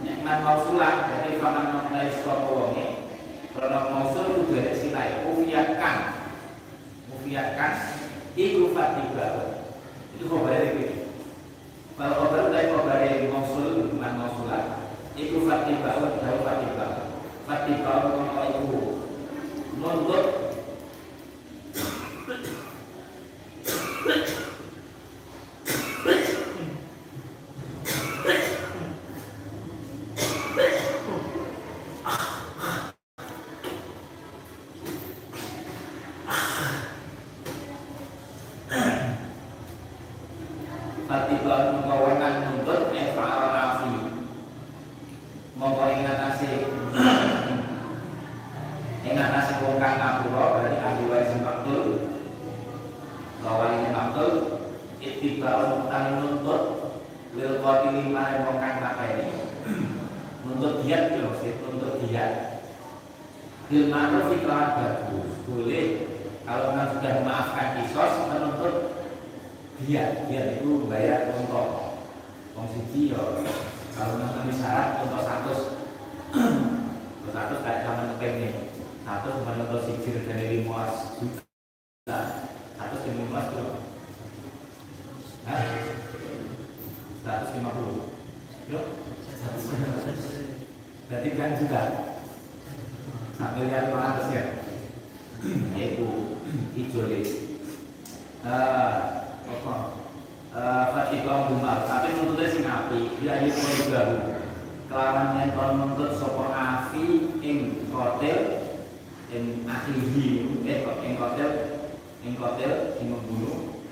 Nek 0.00 0.24
man 0.24 0.40
mau 0.40 0.64
sulat 0.64 1.12
Jadi 1.12 1.36
pangan 1.44 1.68
mengkotami 1.68 2.12
sopo 2.24 2.48
wongi 2.56 2.86
Karena 3.52 3.92
mau 3.92 4.08
sulat 4.16 4.32
itu 4.32 4.48
dari 4.48 4.72
silai 4.72 5.28
Ufia 5.28 5.76
kan 5.76 5.96
Ufia 7.12 7.52
kan 7.52 8.00
Iku 8.32 8.72
fatibah 8.72 9.60
Itu 10.16 10.24
khobarnya 10.24 10.72
itu 10.72 10.97
kalau 11.98 12.14
khobar 12.14 12.54
dari 12.54 12.70
khobar 12.70 13.02
yang 13.02 13.26
mausul 13.34 13.90
bukan 13.90 14.12
mausulah 14.22 14.86
Iku 15.18 15.42
fatibah 15.50 15.98
wa 15.98 16.14
dawu 16.14 16.46
fatibah 16.46 16.90
Fatibah 17.42 18.06
iku 18.54 19.02
Nuntut 19.82 20.48
Fatibah 41.08 41.72
mengkawanan 41.72 42.60
nuntut 42.60 42.92
Efa'al 42.92 43.48
nafi 43.48 43.92
Mongko 45.56 45.84
ingat 45.88 46.16
nasi 46.20 46.68
Ingat 49.08 49.28
nasi 49.32 49.52
wong 49.64 49.80
kang 49.80 49.96
ngapura 49.96 50.44
Berarti 50.52 50.76
ahli 50.84 51.02
waris 51.08 51.32
maktul 51.40 52.12
Lawan 53.40 53.80
ini 53.80 53.88
maktul 53.88 54.32
Ittiba'un 55.00 55.88
utang 55.88 56.20
nuntut 56.20 56.62
Lil 57.32 57.56
qatili 57.64 58.12
maring 58.12 58.44
wong 58.44 58.60
kang 58.60 58.84
ini 59.08 59.28
Nuntut 60.44 60.84
diat 60.84 61.16
ya 61.16 61.24
maksud 61.24 61.56
Nuntut 61.64 62.04
diat 62.04 62.32
Bil 63.72 63.88
ma'ruf 63.88 64.28
iklan 64.28 64.76
bagus 64.76 65.32
Boleh 65.48 65.88
Kalau 66.44 66.76
memang 66.76 67.00
sudah 67.00 67.12
memaafkan 67.16 67.80
kisos 67.80 68.12
Menuntut 68.28 68.98
dia 69.86 70.26
dia 70.26 70.58
itu 70.58 70.66
membayar 70.66 71.30
untuk 71.38 71.94
wong 72.58 72.66
siji 72.74 73.14
ya 73.14 73.22
kalau 73.94 74.18
nanti 74.18 74.50
syarat 74.50 75.06
untuk 75.06 75.22
satu 75.22 75.54
untuk 77.22 77.30
satu 77.30 77.54
kayak 77.62 77.86
sama 77.86 78.10
ngepeng 78.10 78.34
nih 78.42 78.52
satu 79.06 79.38
cuma 79.38 79.54
untuk 79.54 79.86
siji 79.86 80.26
dari 80.26 80.66
lima 80.66 80.90
juta 81.22 82.18
satu 82.74 82.94
dari 83.06 83.22
lima 83.22 83.40
juta 83.54 83.74
seratus 87.22 87.50
lima 87.54 87.70
puluh 87.70 88.10
yuk 88.66 88.84
berarti 91.06 91.28
kan 91.38 91.50
juga 91.54 91.82
satu 93.38 93.58
miliar 93.62 93.94
lima 93.94 93.98
ratus 94.10 94.26
ya 94.34 94.44
yaitu 95.78 96.34
hijau 96.74 97.06
uh, 98.42 99.18
apa 99.48 99.74
Fatihah 100.92 101.48
Umar 101.52 101.86
tapi 101.88 102.18
nuntutnya 102.18 102.48
sing 102.50 102.64
api 102.66 103.00
dia 103.20 103.44
ini 103.44 103.52
baru 103.88 104.16
kelawan 104.88 105.36
yang 105.40 105.52
kalau 105.52 105.72
menuntut 105.76 106.16
sopo 106.16 106.48
afi 106.48 107.36
ing 107.44 107.88
kotel 107.92 108.64
ing 109.28 109.64
ahlihi 109.68 110.48
eh 110.64 110.76
kok 110.84 111.00
ing 111.04 111.14
kotel 111.20 111.50
ing 112.24 112.32
kotel 112.36 112.96
ing 112.96 113.06
membunuh 113.12 113.84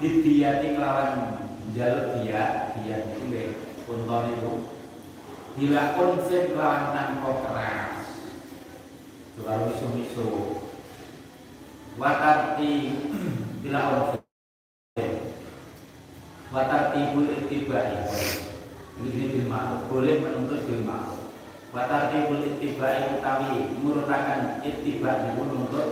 didiati 0.00 0.76
kelawan 0.76 1.12
jalur 1.76 2.20
dia 2.20 2.72
dia 2.80 2.96
itu 3.04 3.24
le 3.28 3.44
unton 3.84 4.24
itu 4.32 4.52
dilakon 5.60 6.24
fit 6.24 6.56
kelawan 6.56 6.96
tanpa 6.96 7.30
keras 7.44 7.92
kalau 9.40 9.68
misu-misu 9.68 10.28
watarti 12.00 12.96
dilakon 13.60 14.16
Watar 16.50 16.90
tibul 16.90 17.30
ittibai 17.30 18.10
Ini 18.98 19.22
bil 19.30 19.46
ma'ruf. 19.46 19.86
Boleh 19.86 20.18
menuntut 20.18 20.66
bil 20.66 20.82
ma'ruf. 20.82 21.30
Watar 21.70 22.10
tibul 22.10 22.42
ittibai 22.42 23.06
utawi 23.14 23.70
Murutakan 23.78 24.58
ittiba 24.66 25.30
Itu 25.30 25.46
menuntut 25.46 25.88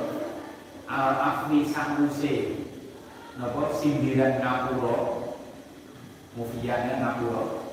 Al-afwi 0.91 1.63
sanguse 1.63 2.67
Napa? 3.39 3.71
Sindiran 3.71 4.43
ngapura. 4.43 5.31
Mufiyahnya 6.35 7.07
ngapura. 7.07 7.71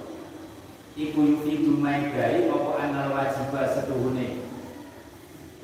Iku 0.94 1.20
yufi 1.26 1.66
dumai 1.66 2.14
bayi 2.14 2.54
Apa 2.54 2.72
anal 2.86 3.18
wajibah 3.18 3.66
setuhune 3.74 4.45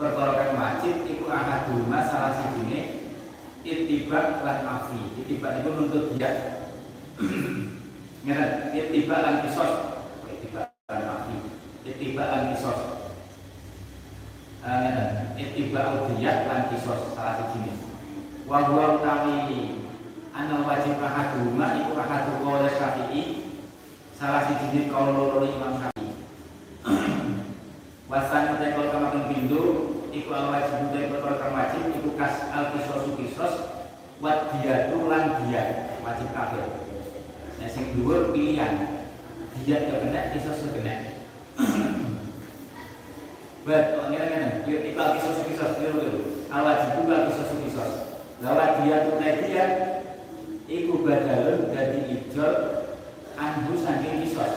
Perkara 0.01 0.49
wajib 0.57 1.05
Iku 1.05 1.29
ahadulma 1.29 2.01
salah 2.09 2.33
sijine 2.33 3.05
Ittiba 3.61 4.41
lan 4.41 4.65
afi 4.65 5.21
Ittiba 5.21 5.61
itu 5.61 5.69
menuntut 5.69 6.17
dia 6.17 6.31
Ngeten, 8.21 8.77
itibaan 8.77 9.41
kisos. 9.41 9.97
Itibaan 10.29 10.69
mafi. 11.09 11.35
Itibaan 11.89 12.53
kisos. 12.53 12.79
Ngeten, 14.61 15.09
itibaan 15.41 16.05
diyat 16.13 16.45
lan 16.45 16.69
kisos 16.69 17.17
salah 17.17 17.49
siji. 17.49 17.73
Wa 18.45 18.61
huwa 18.69 19.01
utawi 19.01 19.73
ana 20.37 20.61
wajib 20.61 21.01
ahaduma 21.01 21.81
iku 21.81 21.97
ahadu 21.97 22.45
qala 22.45 22.69
Syafi'i 22.69 23.21
salah 24.13 24.45
siji 24.45 24.85
kaul 24.93 25.17
loro 25.17 25.41
Imam 25.41 25.81
Syafi'i. 25.81 26.13
Wasan 28.05 28.53
utai 28.53 28.77
kol 28.77 28.85
kama 28.93 29.07
pindu 29.09 29.10
iku 30.11 30.29
al 30.35 30.51
wajib 30.51 30.91
kol 30.91 31.35
kama 31.39 31.71
wajib 31.71 31.81
iku 31.95 32.11
kas 32.19 32.51
al 32.51 32.75
kisos 32.75 33.15
kisos 33.15 33.53
wat 34.19 34.51
diyatu 34.53 35.07
lan 35.07 35.39
diyat 35.47 35.97
wajib 36.03 36.29
kafir. 36.35 36.67
Nah, 37.57 37.69
sing 37.71 37.95
dhuwur 37.95 38.35
pilihan. 38.35 39.01
Dia 39.61 39.85
ke 39.85 39.93
kena, 40.01 40.33
iso 40.33 40.51
sekena. 40.57 40.95
Buat 43.61 43.85
orang 43.93 44.09
ngene 44.09 44.65
dia 44.65 44.77
tiba 44.81 45.03
kisos 45.13 45.45
kisos 45.45 45.71
kira 45.77 45.93
kira. 45.93 46.21
Awal 46.49 46.77
juga 46.97 47.29
kisos 47.29 47.51
kisos. 47.61 47.91
Lawan 48.41 48.81
dia 48.81 49.05
tunai 49.05 49.37
dia, 49.45 49.65
iku 50.65 51.05
badalun 51.05 51.69
dari 51.69 52.09
ijol 52.09 52.53
anhu 53.37 53.77
saking 53.77 54.25
kisos. 54.25 54.53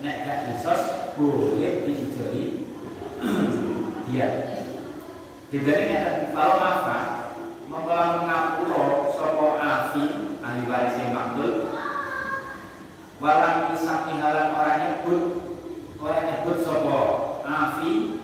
Nek 0.00 0.16
gak 0.24 0.40
kisos 0.48 0.82
boleh 1.20 1.84
diijoli 1.84 2.64
dia. 4.08 4.53
Dibanding 5.54 6.34
kalau 6.34 6.58
apa, 6.58 6.98
mengkala 7.70 8.26
ngapura 8.26 9.06
sapa 9.14 9.46
afi 9.62 10.02
ahli 10.42 10.66
waris 10.66 10.98
yang 10.98 11.14
makbul. 11.14 11.70
Walam 13.22 13.70
isami 13.70 14.18
halan 14.18 14.50
orang 14.50 14.78
nyebut 14.82 15.22
orang 16.02 16.26
nyebut 16.26 16.58
sopo 16.66 16.98
afi 17.46 18.18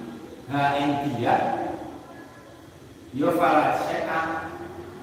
ha 0.51 0.75
ing 0.75 1.07
dia 1.07 1.71
yo 3.15 3.31
falat 3.39 3.79
syeka 3.87 4.51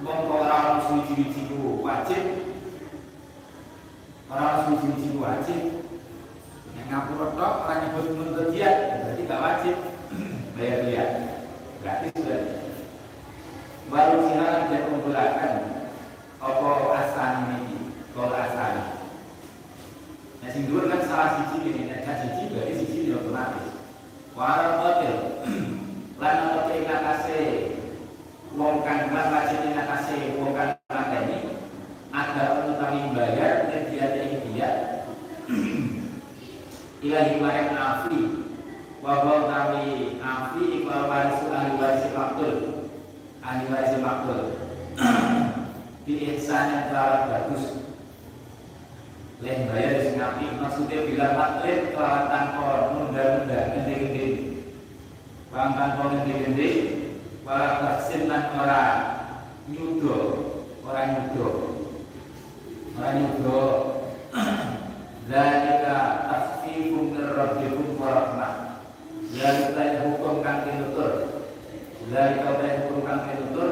mongko 0.04 0.44
ora 0.44 0.84
ono 0.84 0.84
suci 0.84 1.48
ku 1.48 1.80
wajib. 1.80 2.44
Ora 4.28 4.68
ono 4.68 4.76
suci 4.84 5.16
ku 5.16 5.24
wajib. 5.24 5.60
Yang 6.76 6.86
ngapura 6.92 7.26
tok 7.32 7.54
ora 7.64 7.74
nyebut 7.80 8.04
nuntut 8.12 8.52
dia 8.52 9.00
berarti 9.00 9.22
gak 9.24 9.40
wajib. 9.40 9.76
Bayar 10.60 10.80
dia 10.84 11.06
Berarti 11.88 12.20
sudah 12.20 12.40
Wal 13.88 14.20
jihad 14.28 14.68
dia 14.68 14.84
umbulakan 14.92 15.52
Apa 16.36 16.68
asani 17.00 17.64
ini? 17.64 17.96
Kol 18.12 18.28
asani 18.28 18.84
Nah 20.44 20.48
sing 20.52 20.68
kan 20.68 21.00
salah 21.08 21.40
sisi 21.40 21.64
ini 21.64 21.88
Nah 21.88 22.04
siji 22.04 22.52
dari 22.52 22.76
sisi 22.76 23.08
yang 23.08 23.24
otomatis. 23.24 23.72
Walau 24.36 24.84
kotil 24.84 25.16
Lan 26.20 26.36
apa 26.60 26.76
ingat 26.76 27.00
kasih? 27.08 27.48
Wong 28.52 28.84
kan 28.84 29.08
lan 29.08 29.26
wajib 29.32 29.60
ingat 29.72 29.86
kasih 29.88 30.36
Wong 30.36 30.52
bayar 33.16 33.72
dia 33.72 33.88
nafi 37.72 38.47
wa 39.04 39.46
kami 39.46 40.18
afi 40.18 40.62
iku 40.82 40.90
waris 40.90 41.42
ahli 41.50 41.72
waris 41.78 42.06
maktul. 42.14 42.54
Ahli 43.42 43.64
waris 43.70 43.94
maktul. 44.02 44.40
Di 46.08 46.14
ihsan 46.34 46.72
yang 46.72 46.84
telah 46.90 47.28
bagus. 47.30 47.64
Leh 49.38 49.70
bayar 49.70 50.02
di 50.02 50.18
ngapi 50.18 50.44
maksudnya 50.58 51.06
bila 51.06 51.26
maklin 51.38 51.94
kelawan 51.94 52.26
tanpa 52.26 52.90
nunda-nunda 52.90 53.70
gede-gede 53.70 54.26
Bang 55.54 55.78
tanpa 55.78 56.10
gede-gede 56.10 56.70
Wala 57.46 57.78
taksin 57.78 58.26
lan 58.26 58.50
ora 58.58 58.82
nyudo 59.70 60.48
Ora 60.88 61.04
nyudo. 61.04 61.48
Ora 62.96 63.08
nyudo. 63.12 63.60
Zalika 65.28 65.98
tasfifum 66.24 67.12
min 67.12 67.28
rabbikum 67.28 68.00
wa 68.00 68.37
rahmah 69.38 69.70
Zalika 69.70 70.02
hukum 70.02 70.42
kang 70.42 70.66
tinutur 70.66 71.12
Zalika 72.10 72.50
hukum 72.58 72.98
kang 73.06 73.22
tinutur 73.30 73.70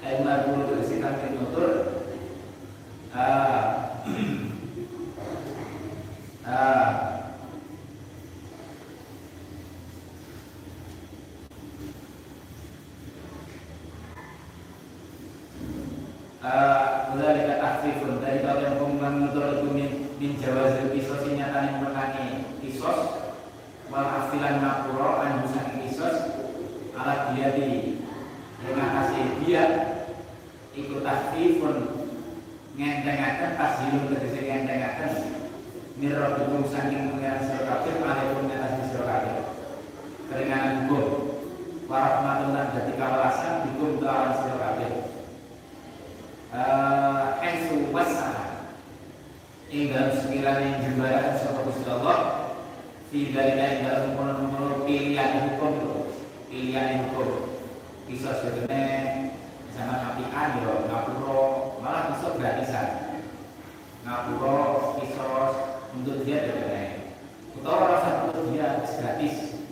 Aina 0.00 0.48
guru 0.48 0.62
terisi 0.72 1.00
kang 1.00 1.20
tinutur 1.20 1.94
Ah. 3.14 3.94
Ah. 6.42 7.14
Ah, 16.44 17.14
mulai 17.14 17.38
dekat 17.38 17.56
tahfifun 17.62 18.18
dari 18.18 18.42
kau 18.42 18.58
yang 18.58 18.76
pengumuman 18.76 19.30
menutur 19.30 19.62
itu 19.62 19.68
min, 20.18 20.32
jawazil 20.42 20.90
kisos 20.90 21.24
nyata 21.32 21.70
yang 21.70 21.86
berkani 21.86 22.50
kisos 22.60 23.23
wal 23.94 24.10
afilan 24.10 24.58
makuro 24.58 25.22
an 25.22 25.46
kisos 25.78 26.18
alat 26.98 27.38
dia 27.38 27.48
di. 27.54 28.02
Dengan 28.58 28.88
kasih 28.90 29.26
dia. 29.46 29.64
Ikut 30.74 31.06
tahfifun 31.06 31.76
ngendengakan 32.74 33.54
tasjilun 33.54 34.10
tegesi 34.10 34.50
ngendengakan 34.50 35.12
mirrobikum 35.94 36.66
saking 36.66 37.14
pengiran 37.14 37.46
sira 37.46 37.62
kabeh 37.70 38.02
alaikum 38.02 38.50
atas 38.50 38.90
sira 38.90 39.06
kabeh 39.06 39.34
keringanan 40.26 40.90
hukum. 40.90 41.06
Warahmatun 41.86 42.50
lan 42.58 42.74
dadi 42.74 42.98
kawelasan 42.98 43.70
hukum 43.70 44.02
kelawan 44.02 44.34
sira 44.34 44.56
kabeh 44.58 44.90
eh 47.46 47.56
wasa. 47.94 48.30
Ing 49.70 49.94
dalam 49.94 50.18
sekiranya 50.18 50.82
jembaran 50.82 51.38
sapa 51.38 51.66
Gusti 51.66 51.86
Allah 51.86 52.43
fi 53.14 53.30
dalika 53.30 53.78
ing 53.78 53.86
dalam 53.86 54.18
kono 54.18 54.82
pilihan 54.82 55.46
hukum 55.46 56.10
pilihan 56.50 57.06
hukum 57.06 57.62
bisa 58.10 58.42
sebenarnya 58.42 59.30
sama 59.70 60.02
napian 60.02 60.58
yo 60.66 60.90
ngapuro 60.90 61.78
malah 61.78 62.10
bisa 62.10 62.34
gratisan 62.34 62.88
ngapuro 64.02 64.98
kisos 64.98 65.54
untuk 65.94 66.26
dia 66.26 66.42
tidak 66.42 66.66
naik 66.66 66.92
atau 67.62 67.86
rasa 67.86 68.10
untuk 68.34 68.50
dia 68.50 68.82
gratis 68.82 69.62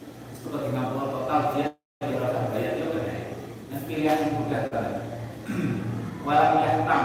untuk 0.46 0.62
puluh 0.70 1.06
total 1.10 1.40
dia 1.58 1.74
rasa 1.98 2.46
bayar 2.54 2.78
dia 2.78 2.94
tidak 2.94 3.06
naik 3.10 3.26
dan 3.74 3.80
pilihan 3.90 4.22
yang 4.22 4.38
mudah 4.38 4.62
banget 4.70 4.96
walau 6.22 6.62
yahtam 6.62 7.04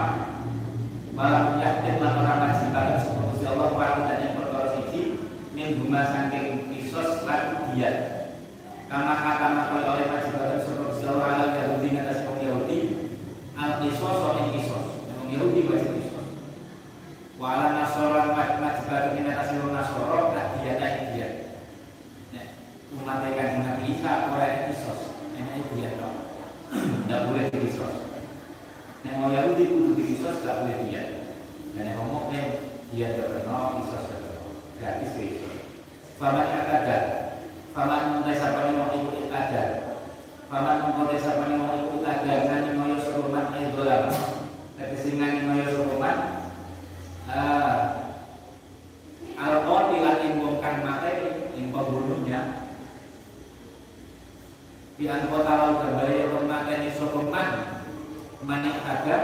walau 1.18 1.58
yahtam 1.58 1.98
lan 1.98 2.14
orang 2.22 2.40
nasi 2.46 2.66
kalian 2.70 3.02
seperti 3.02 3.42
Allah 3.50 3.74
yang 3.74 3.74
perkara 3.74 4.06
siji 4.06 4.37
min 5.58 5.74
guma 5.82 6.06
saking 6.06 6.70
kisos 6.70 7.26
lan 7.26 7.74
dia 7.74 7.90
karena 8.86 9.14
kata 9.18 9.48
maka 9.58 9.90
oleh 9.90 10.06
majikan 10.06 10.62
seperti 10.62 11.02
Allah 11.10 11.26
ala 11.34 11.46
Yahudi 11.58 11.98
atas 11.98 12.30
Yahudi 12.30 12.80
al 13.58 13.82
kisos 13.82 14.14
soal 14.22 14.54
kisos 14.54 14.86
yang 15.10 15.26
Yahudi 15.34 15.66
wajib 15.66 15.98
Wala 17.38 17.70
nasoran 17.70 18.34
mat 18.34 18.82
baru 18.90 19.14
kita 19.14 19.30
kasih 19.30 19.70
nasoro 19.70 20.34
tak 20.34 20.58
dia 20.58 20.74
tak 20.82 21.14
dia. 21.14 21.30
Umat 22.98 23.30
yang 23.30 23.62
Nabi 23.62 23.94
Isa 23.94 24.34
orang 24.34 24.74
Isos, 24.74 25.14
enak 25.38 25.70
dia 25.78 26.02
tau. 26.02 26.18
Tidak 26.74 27.22
boleh 27.30 27.46
diisos. 27.54 27.94
Yang 29.06 29.16
mau 29.22 29.30
Yahudi 29.30 29.70
kudu 29.70 30.02
diisos 30.02 30.42
tidak 30.42 30.66
boleh 30.66 30.78
dia. 30.90 31.04
Dan 31.78 31.94
yang 31.94 31.98
ngomong 32.02 32.34
dia 32.90 33.14
tidak 33.14 33.46
pernah 33.46 33.86
Isos 33.86 34.17
gratis 34.78 35.12
diisos. 35.18 35.58
Faman 36.18 36.50
akadar, 36.50 37.04
faman 37.74 38.26
sapani 38.34 38.74
mau 38.74 38.90
ikut 38.94 39.30
ikadar, 39.30 39.70
faman 40.50 40.78
sapani 41.22 41.54
mau 41.62 41.78
ikut 41.78 42.02
ikadar, 42.02 42.40
ngani 42.50 42.70
mau 42.74 42.90
yosuruman 42.90 43.54
edolam, 43.54 44.10
Tegesi 44.78 45.18
ngani 45.18 45.46
mau 45.46 45.58
yosuruman 45.58 46.18
uh, 47.30 47.78
al-qati 49.38 49.98
lan 50.02 50.18
imbongkan 50.22 50.76
materi 50.86 51.54
ing 51.58 51.74
pembunuhnya 51.74 52.70
di 54.98 55.06
anggota 55.06 55.54
lalu 55.54 55.74
berbahaya 55.82 56.26
pemateni 56.34 56.90
sapa 56.94 57.22
man? 57.30 57.50
Manik 58.42 58.82
ada 58.86 59.18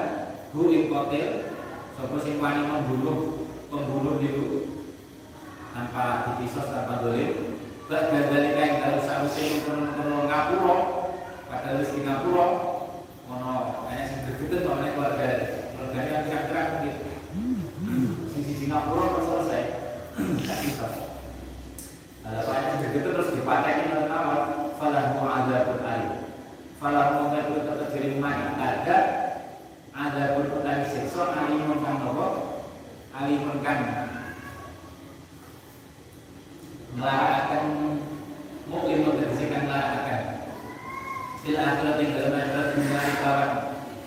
hu 0.54 0.70
ing 0.74 0.90
kotil 0.90 1.54
sapa 1.98 2.18
sing 2.22 2.38
wani 2.42 2.66
membunuh 2.66 3.50
pembunuh 3.70 4.18
tanpa 5.74 6.06
dipisos 6.30 6.70
tanpa 6.70 7.02
dolim 7.02 7.54
Bak 7.84 8.10
dari 8.16 8.56
kain 8.56 8.80
kalau 8.80 9.04
sausi 9.04 9.60
kono 9.68 10.24
ngapuro 10.24 10.76
pada 11.52 11.76
wis 11.84 11.92
ngapuro 12.00 12.48
ono 13.28 13.86
ana 13.92 14.08
sing 14.08 14.24
gregetan 14.24 14.72
ono 14.72 14.88
keluarga. 14.88 15.30
Keluargane 15.76 16.10
yang 16.10 16.24
terang-terang 16.24 16.70
gitu. 16.88 17.04
Di 18.40 18.54
Singapura 18.56 19.04
terus 19.14 19.28
selesai. 19.28 19.64
Nggak 20.16 20.58
bisa. 20.64 20.88
Banyak 22.24 22.74
begitu 22.88 23.08
terus 23.12 23.36
dipakai 23.36 23.92
oleh 23.92 24.08
nawar 24.08 24.42
falahu 24.80 25.20
ada 25.28 25.58
pun 25.68 25.80
alim. 25.84 26.12
Falahu 26.80 27.36
itu 27.36 27.68
tetap 27.68 27.94
mana? 28.18 28.48
Ada 28.64 28.98
ada 29.92 30.24
petani 30.40 30.88
seksual 30.88 31.36
alimun 31.36 31.84
kan 31.84 32.00
nopo 32.00 32.28
alimun 33.12 33.60
kan 33.60 34.13
melarangkan 36.94 37.66
mungkin 38.70 38.98
membersihkan 39.06 39.66
larangan 39.66 40.22
Bila 41.44 41.60
akhirat 41.60 42.00
yang 42.00 42.12
dalam 42.16 42.40
akhirat 42.40 42.68
mengenai 42.80 43.14
kawan 43.20 43.52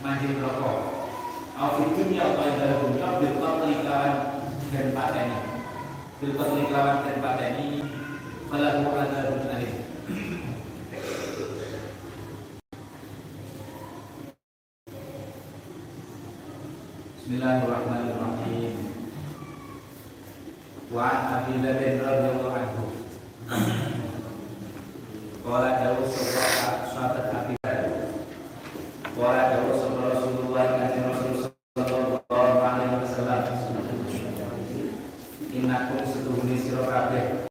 manjil 0.01 0.41
rokok. 0.41 0.79
Aku 1.57 1.93
dunia 1.93 2.33
apa 2.33 2.43
yang 2.49 2.57
dalam 2.57 2.79
dunia 2.89 3.09
Bilqatli 3.21 3.75
kawan 3.85 4.15
dan 4.73 4.87
pateni. 4.97 5.39
Bilqatli 6.17 6.63
kawan 6.73 7.05
dan 7.05 7.17
pateni 7.21 7.85
Falahu 8.49 8.89
adabun 8.89 9.53
alim. 9.53 9.75
Bismillahirrahmanirrahim 17.21 18.86
Wa 20.93 21.43
Abi 21.43 21.59
Ladin 21.65 21.99
radhiyallahu 21.99 22.55
anhu 22.55 22.85
Qala 25.47 25.71
dawu 25.83 26.03
sabra 26.11 26.87
sahabat 26.91 27.27
Abi 27.35 27.57
Rasulullah 29.17 30.65
kanjeng 30.79 31.07
Rasul 31.11 31.33
sallallahu 31.75 32.59
alaihi 32.63 32.97
wasallam 33.03 33.43
Innakum 35.53 36.01
setuhuni 36.07 36.57
sira 36.57 36.85
kabeh 36.85 37.49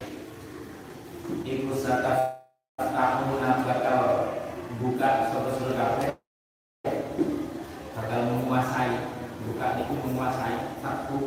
iku 1.46 1.74
sataf 1.78 2.48
tahuna 2.78 3.66
bakal 3.66 4.02
buka 4.78 5.10
sapa 5.32 5.50
sira 5.58 5.74
kabeh 5.76 6.10
bakal 7.98 8.20
menguasai 8.30 8.94
buka 9.46 9.68
itu 9.82 9.94
menguasai 10.06 10.56
satu 10.82 11.18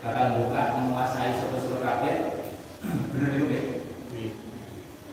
bakal 0.00 0.26
buka 0.40 0.62
menguasai 0.80 1.30
sapa 1.36 1.56
sira 1.60 1.78
kabeh 1.80 2.16
bener 3.12 3.30
itu 3.36 3.44
deh 3.48 3.64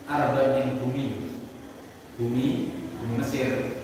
Arabah 0.09 0.57
yang 0.57 0.81
bumi 0.81 1.05
bumi 2.17 2.47
bumi 2.97 3.15
Mesir 3.21 3.79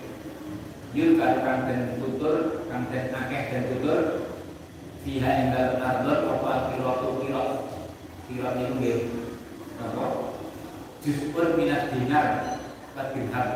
Yul 0.96 1.20
kang 1.20 1.68
dan 1.68 2.00
tutur 2.00 2.66
kang 2.72 2.88
dan 2.88 3.12
akeh 3.12 3.42
dan 3.52 3.62
tutur 3.68 4.00
Fiha 5.04 5.28
yang 5.28 5.48
dalam 5.52 5.76
ardor 5.78 6.18
apa 6.34 6.48
al-kiratu 6.50 7.08
kirot 7.20 7.50
Kirot 8.26 8.54
itu 8.58 8.72
nggih 8.80 8.98
apa 9.76 10.04
Juz'un 11.04 11.48
minat 11.66 11.90
dinar 11.90 12.26
Kat 12.94 13.10
dirham 13.10 13.48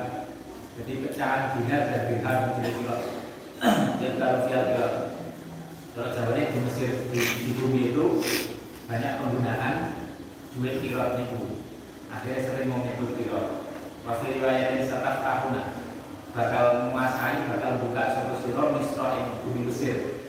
Jadi 0.74 0.92
pecahan 1.06 1.54
dinar 1.54 1.82
dan 1.94 2.02
dirham 2.10 2.38
menjadi 2.50 2.70
kirot 2.74 3.02
Dan 4.02 4.12
kalau 4.18 4.38
fiha 4.50 4.62
kirot 4.74 4.94
kalau 5.90 6.14
jawabannya 6.14 6.54
di 6.54 6.58
Mesir 6.62 6.90
di, 7.10 7.18
di 7.18 7.50
bumi 7.58 7.90
itu 7.90 8.22
banyak 8.86 9.18
penggunaan 9.18 9.76
duit 10.54 10.78
kirot 10.86 11.18
itu 11.18 11.66
akhirnya 12.06 12.46
sering 12.46 12.70
mau 12.70 12.78
ngikut 12.78 13.18
kirot 13.18 13.66
waktu 14.06 14.38
riwayat 14.38 14.78
ini 14.78 14.86
serta 14.86 15.18
tahun 15.18 15.66
bakal 16.30 16.64
menguasai 16.86 17.42
bakal 17.50 17.82
buka 17.82 18.02
suatu 18.16 18.38
siro 18.38 18.64
misro 18.78 19.06
yang 19.18 19.42
bumi 19.42 19.66
Mesir. 19.66 20.22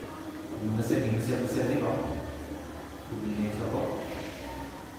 Bumi 0.50 0.82
Mesir 0.82 0.98
di 1.06 1.14
Mesir 1.14 1.46
Mesir 1.46 1.70
ini 1.70 1.78
kok. 1.78 1.96
Bumi 3.06 3.28
ini 3.38 3.46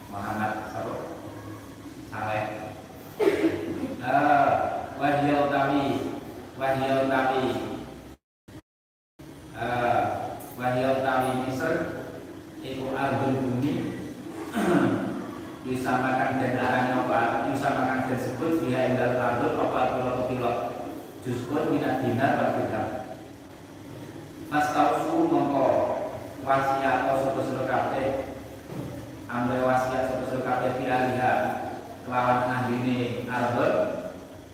Muhammad 0.07 0.71
sopo 0.71 0.95
Saleh 2.13 2.52
wahyal 5.23 5.47
tawi 5.47 5.83
wahyal 6.59 7.07
tawi 7.07 7.43
uh, 9.55 10.03
wahyal 10.59 10.99
tawi 10.99 11.31
Mesir 11.47 11.75
itu 12.59 12.91
arbun 12.91 13.39
bumi. 13.39 13.73
Disamakan 15.63 16.43
dan 16.43 16.59
arang 16.59 17.07
apa? 17.07 17.47
Disamakan 17.47 18.11
dan 18.11 18.19
sebut 18.19 18.67
dia 18.67 18.91
indal 18.91 19.15
arbun 19.15 19.63
apa 19.63 19.95
pilot 19.95 20.19
pilot 20.27 20.57
Juskun 21.23 21.71
minat 21.71 22.03
dinar 22.03 22.59
dirham 22.59 22.87
Mas 24.51 24.75
tausu 24.75 25.31
mongko. 25.31 25.67
Wasiat 26.43 27.07
atau 27.07 27.23
sebesar 27.23 27.63
kabeh? 27.63 28.27
Ambil 29.31 29.63
wasiat 29.63 30.11
sebesar 30.11 30.43
kabeh 30.43 30.83
lihat. 30.83 31.41
Kelawan 32.03 32.51
ahline 32.51 33.23
arbel 33.31 34.02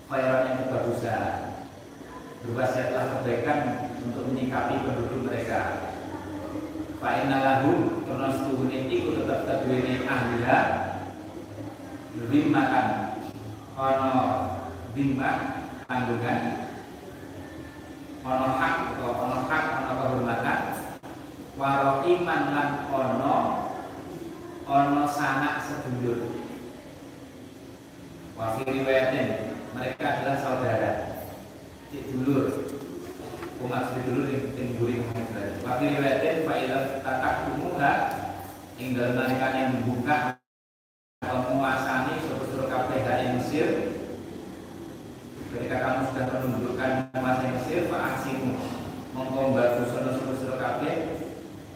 khairan 0.10 0.46
yang 0.50 0.58
kebagusan. 0.66 1.54
Berwasiatlah 2.42 3.04
kebaikan 3.14 3.60
untuk 4.02 4.26
menyikapi 4.34 4.82
penduduk 4.82 5.30
mereka. 5.30 5.86
Pak 6.98 7.30
lahum 7.30 8.04
karena 8.04 8.28
setuhune 8.34 8.90
iku 8.90 9.22
tetap 9.22 9.46
ahliha. 10.10 10.60
Lebih 12.18 12.50
makan. 12.50 12.88
Ono 13.80 14.14
bimbang 14.98 15.40
tanggungan. 15.88 16.40
Ono 18.26 18.48
hak 18.60 18.76
atau 18.98 19.10
ono 19.14 19.38
hak 19.48 19.64
ono 19.80 19.92
kehormatan. 19.96 20.60
Waro 21.56 22.04
iman 22.04 22.42
lan 22.52 22.70
ono 22.92 23.36
ono 24.68 25.04
sanak 25.08 25.64
sedulur. 25.64 26.34
Wafir 28.36 28.68
riwayatin 28.68 29.59
mereka 29.76 30.06
adalah 30.06 30.38
saudara. 30.42 30.92
Cik 31.90 32.04
dulur. 32.14 32.70
Umat 33.60 33.92
sedulur 33.92 34.32
yang 34.32 34.56
tingguri 34.56 35.04
Muhammad 35.04 35.60
wafir 35.68 35.92
riwayatin 35.92 36.48
fa'ilah 36.48 37.04
tatak 37.04 37.52
umuha 37.52 37.92
ing 38.80 38.96
dalam 38.96 39.36
yang 39.36 39.76
membuka 39.76 40.40
atau 41.20 41.44
menguasani 41.44 42.24
suatu-suatu 42.24 42.72
kabeh 42.72 43.00
dari 43.04 43.36
Mesir. 43.36 43.68
Ketika 45.52 45.78
kamu 45.84 46.02
sudah 46.08 46.26
menundukkan 46.40 46.92
masa 47.20 47.52
Mesir 47.52 47.92
Pak 47.92 48.02
Aksimu 48.16 48.56
mengkombat 49.12 49.84
susun-susun 49.84 50.56
kabeh 50.56 50.96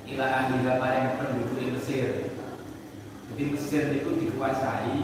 ila 0.07 0.25
ahli 0.25 0.63
yang 0.63 1.19
penduduk 1.19 1.59
Mesir. 1.75 2.31
Jadi 3.27 3.43
Mesir 3.51 3.83
itu 3.91 4.09
dikuasai 4.23 4.97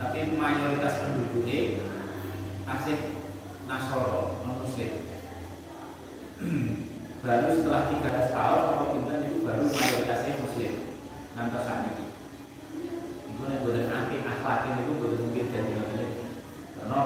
tapi 0.00 0.18
mayoritas 0.32 0.96
penduduknya 1.04 1.85
masih 2.66 2.98
Nasoro, 3.70 4.42
non-Muslim 4.42 4.92
baru 7.26 7.48
setelah 7.58 7.82
13 7.90 8.36
tahun 8.36 8.62
atau 8.70 8.86
pindah 8.94 9.18
itu 9.26 9.38
baru 9.42 9.62
mayoritasnya 9.70 10.42
Muslim 10.42 10.72
nanti 11.34 11.90
itu 11.94 12.04
yang 13.46 13.62
boleh 13.62 13.84
nanti 13.86 14.16
akhlakin 14.22 14.82
itu 14.82 14.92
boleh 14.98 15.18
mungkin 15.22 15.46
jadi 15.54 15.72
karena 16.86 17.00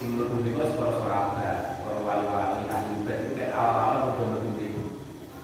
sing 0.00 0.16
mlebu 0.16 0.40
niku 0.40 0.64
para 0.80 0.96
sahabat, 0.96 1.84
para 1.84 2.00
wali-wali 2.00 2.64
ahli 2.72 3.04
ibadah 3.04 3.20
itu 3.20 3.36
kayak 3.36 3.52
awal-awal 3.52 4.16
udah 4.16 4.26
mlebu 4.32 4.50
niku. 4.56 4.82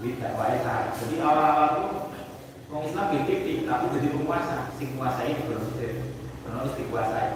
Tidak 0.00 0.32
wae 0.32 0.57
Jadi 0.96 1.14
awal-awal 1.20 1.68
itu 1.76 1.88
Wong 2.72 2.82
Islam 2.88 3.12
titik 3.12 3.68
tapi 3.68 3.84
jadi 3.92 4.09
penguasa, 4.16 4.72
sing 4.80 4.96
kuasai 4.96 5.44
belum 5.44 5.61
Mesir. 5.61 6.09
Karena 6.40 6.57
harus 6.64 6.72
dikuasai. 6.80 7.30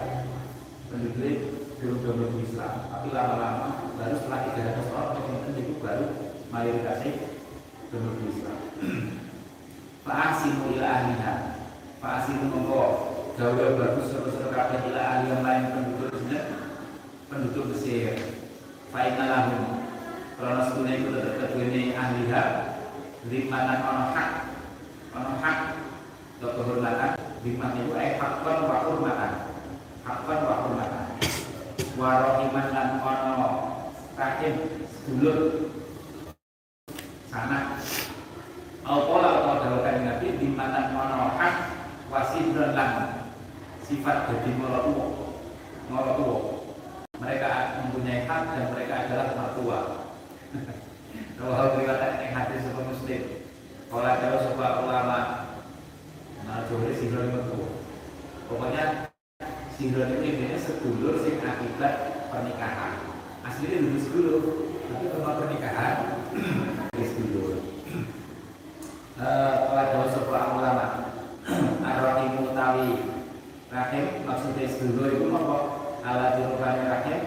Penduduk 0.89 1.60
belum 1.81 1.97
belum 2.05 2.45
Islam, 2.45 2.93
tapi 2.93 3.09
lama-lama 3.09 3.89
baru 3.97 4.13
setelah 4.21 4.45
tiga 4.45 4.69
ratus 4.69 4.87
tahun 4.93 5.17
kemudian 5.17 5.57
itu 5.57 5.73
baru 5.81 6.05
mayoritasnya 6.53 7.11
belum 7.89 8.21
Islam. 8.29 8.57
Pak 10.05 10.17
Asimu 10.29 10.77
ila 10.77 10.85
ahliha, 10.85 11.33
Pak 11.97 12.11
Asimu 12.21 12.43
mongko. 12.53 12.85
Jauh 13.33 13.57
bagus 13.57 14.13
seru-seru 14.13 14.53
kabeh 14.53 14.93
ila 14.93 15.01
ahli 15.01 15.25
yang 15.33 15.41
lain 15.41 15.63
penduduk 15.73 16.13
sebenarnya 16.13 16.41
penduduk 17.25 17.65
Mesir. 17.73 18.13
Fa'inna 18.91 19.25
lahum 19.25 19.87
Karena 20.37 20.61
sebenarnya 20.69 20.99
itu 21.01 21.09
tetap 21.17 21.49
ini 21.57 21.97
ahliha. 21.97 22.43
Limatan 23.25 23.79
ono 23.81 24.05
hak. 24.13 24.29
Ono 25.17 25.31
hak. 25.41 25.57
Kehormatan. 26.43 27.11
Limat 27.41 27.71
itu 27.73 27.93
eh 27.97 28.21
hakban 28.21 28.57
wa 28.69 28.77
hurmatan. 28.85 29.31
Hakban 30.05 30.39
wa 30.45 30.55
hurmatan 30.61 31.00
Warohiman 31.97 32.67
dan 32.73 33.01
ono 33.01 33.49
Rahim 34.15 34.55
Sedulur 34.89 35.39
Sana. 37.31 37.79
Alkola 38.81 39.29
atau 39.39 39.55
dawakan 39.61 39.97
Nabi 40.03 40.27
Limatan 40.41 40.93
ono 40.93 41.37
hak 41.37 41.55
Wasidron 42.11 42.73
lan 42.75 42.91
Sifat 43.85 44.29
jadi 44.29 44.51
morotuwo 44.57 45.37
Morotuwo 45.87 46.61
mereka 47.21 47.77
mempunyai 47.77 48.25
hak 48.25 48.41
dan 48.49 48.65
mereka 48.73 48.93
adalah 49.05 49.27
mertua. 49.37 49.79
Kalau 51.37 51.73
riwayat 51.77 52.17
yang 52.17 52.33
hadis 52.33 52.65
sebuah 52.65 52.85
muslim, 52.89 53.21
kalau 53.93 54.09
ada 54.09 54.41
sebuah 54.41 54.71
ulama, 54.81 55.19
nah 56.49 56.65
jadi 56.65 56.97
sihron 56.97 57.45
itu, 57.45 57.61
pokoknya 58.49 59.10
sihron 59.81 60.13
ini 60.21 60.45
ini 60.45 60.61
sedulur 60.61 61.25
sing 61.25 61.41
akibat 61.41 61.93
pernikahan. 62.29 63.01
Aslinya 63.41 63.81
dulu 63.81 63.97
sedulur, 63.97 64.41
tapi 64.85 65.05
kalau 65.09 65.41
pernikahan, 65.41 65.95
jadi 66.93 67.05
sedulur. 67.09 67.57
Kalau 69.17 69.73
ada 69.81 70.05
sebuah 70.13 70.43
ulama, 70.53 70.87
arwah 71.89 72.29
tawi 72.53 72.89
rahim 73.73 74.05
maksudnya 74.21 74.69
sedulur 74.69 75.09
itu 75.17 75.25
apa? 75.33 75.57
ala 76.05 76.37
dirubani 76.37 76.83
rahim 76.85 77.21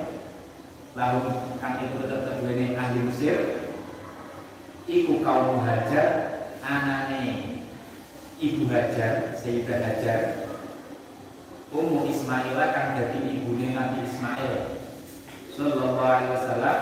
lalu 0.95 1.19
kan 1.59 1.75
itu 1.83 2.07
tetap 2.07 2.39
ini 2.43 2.79
ahli 2.79 3.01
Mesir 3.03 3.39
iku 4.87 5.27
kaum 5.27 5.67
Hajar 5.67 6.11
anane 6.63 7.65
ibu 8.39 8.67
Hajar 8.71 9.35
Sayyidah 9.39 9.79
Hajar 9.79 10.44
Ummu 11.75 12.07
Ismail 12.07 12.55
kan 12.55 12.95
jadi 12.95 13.19
ibu 13.35 13.59
Nabi 13.59 14.07
Ismail 14.07 14.55
Sallallahu 15.51 15.99
alaihi 15.99 16.31
wasallam 16.31 16.81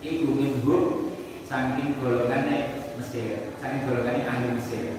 Ibu 0.00 0.28
minhum 0.32 1.12
Saking 1.44 2.00
golongannya 2.00 2.80
Mesir 2.96 3.52
Saking 3.60 3.84
golongannya 3.84 4.24
ahli 4.24 4.48
Mesir 4.56 4.96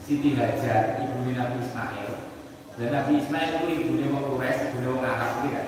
Siti 0.00 0.32
Hajar 0.40 1.04
ibu 1.04 1.28
Nabi 1.28 1.56
Ismail 1.60 2.28
dan 2.78 2.94
Nabi 2.94 3.18
Ismail 3.18 3.58
itu 3.58 3.90
ibunya 3.90 4.06
mau 4.06 4.38
Quraisy, 4.38 4.70
ibunya 4.70 4.94
mau 4.94 5.02
Arab 5.02 5.42
gitu 5.42 5.48
kan. 5.50 5.66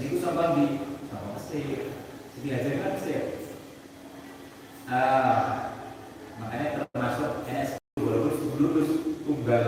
Ini 0.00 0.04
itu 0.08 0.16
sama 0.24 0.56
di 0.56 0.80
sama 1.12 1.28
Mesir. 1.36 1.92
Jadi 2.40 2.48
aja 2.48 2.68
kan 2.80 2.90
Mesir. 2.96 3.22
Uh, 4.88 5.44
makanya 6.40 6.88
termasuk 6.88 7.44
NS 7.44 7.76
lulus 8.00 8.36
lulus 8.56 8.90
tunggal 9.28 9.64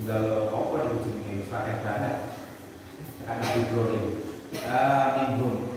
tunggal 0.00 0.48
apa 0.48 0.76
di 0.80 0.88
ujung 0.96 1.18
ini 1.28 1.44
pakai 1.52 1.84
banget 1.84 2.16
karena 3.28 4.00
ah 4.64 5.06
minhum 5.12 5.76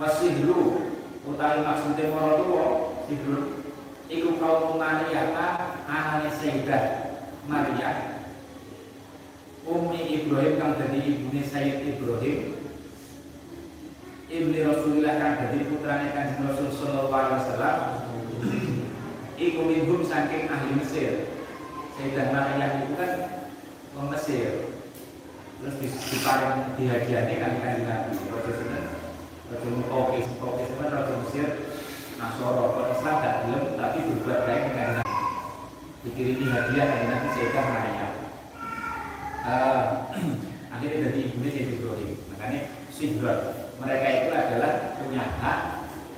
wasihlu 0.00 0.88
utawi 1.28 1.60
maksudnya 1.60 2.08
moro 2.08 2.40
tuwa 2.40 2.64
sihlu 3.04 3.60
iku 4.08 4.40
kaum 4.40 4.80
Mariyata 4.80 5.76
anane 5.84 6.32
Sayyidah 6.40 6.84
Maria. 7.44 8.24
Umi 9.68 10.24
Ibrahim 10.24 10.56
kang 10.56 10.80
jadi 10.80 10.98
ibune 11.04 11.44
Sayyid 11.44 11.84
Ibrahim. 11.84 12.64
Ibni 14.24 14.58
Rasulullah 14.64 15.20
kang 15.20 15.36
jadi 15.36 15.68
putrane 15.68 16.16
Kanjeng 16.16 16.48
Rasul 16.48 16.72
sallallahu 16.72 17.12
alaihi 17.12 17.38
wasallam. 17.44 17.78
Iku 19.36 19.60
minhum 19.68 20.00
saking 20.00 20.48
ahli 20.48 20.80
Mesir. 20.80 21.28
Sayyidah 22.00 22.32
Maria 22.32 22.66
itu 22.88 22.96
kan 22.96 23.39
orang 23.96 24.08
Mesir. 24.14 24.70
Terus 25.60 25.74
diparing 26.08 26.72
dihadiahnya 26.80 27.36
kan 27.36 27.52
kan 27.60 27.76
Nabi 27.84 28.16
Rasul 28.32 28.68
Rasul 29.52 29.72
Mukawqis 29.84 30.26
Mukawqis 30.36 30.68
itu 30.70 30.76
kan 30.80 30.88
Rasul 30.94 31.16
Mesir. 31.26 31.48
Nasoro 32.20 32.84
Islam 32.92 33.16
gak 33.24 33.36
tapi 33.80 33.98
berbuat 34.04 34.40
baik 34.44 34.62
dengan 34.72 34.88
Nabi. 35.00 35.14
Dikirimi 36.04 36.46
hadiah 36.48 36.84
dari 36.88 37.06
Nabi 37.08 37.26
Sayyidah 37.32 37.64
Maryam 37.68 38.10
uh, 39.44 39.82
akhirnya 40.72 40.98
dari 41.08 41.18
ibunya 41.28 41.50
jadi 41.52 41.72
Ibrahim. 41.76 42.10
Makanya 42.34 42.60
Sidron 42.92 43.38
mereka 43.80 44.06
itu 44.12 44.30
adalah 44.32 44.72
punya 45.00 45.22
hak 45.40 45.58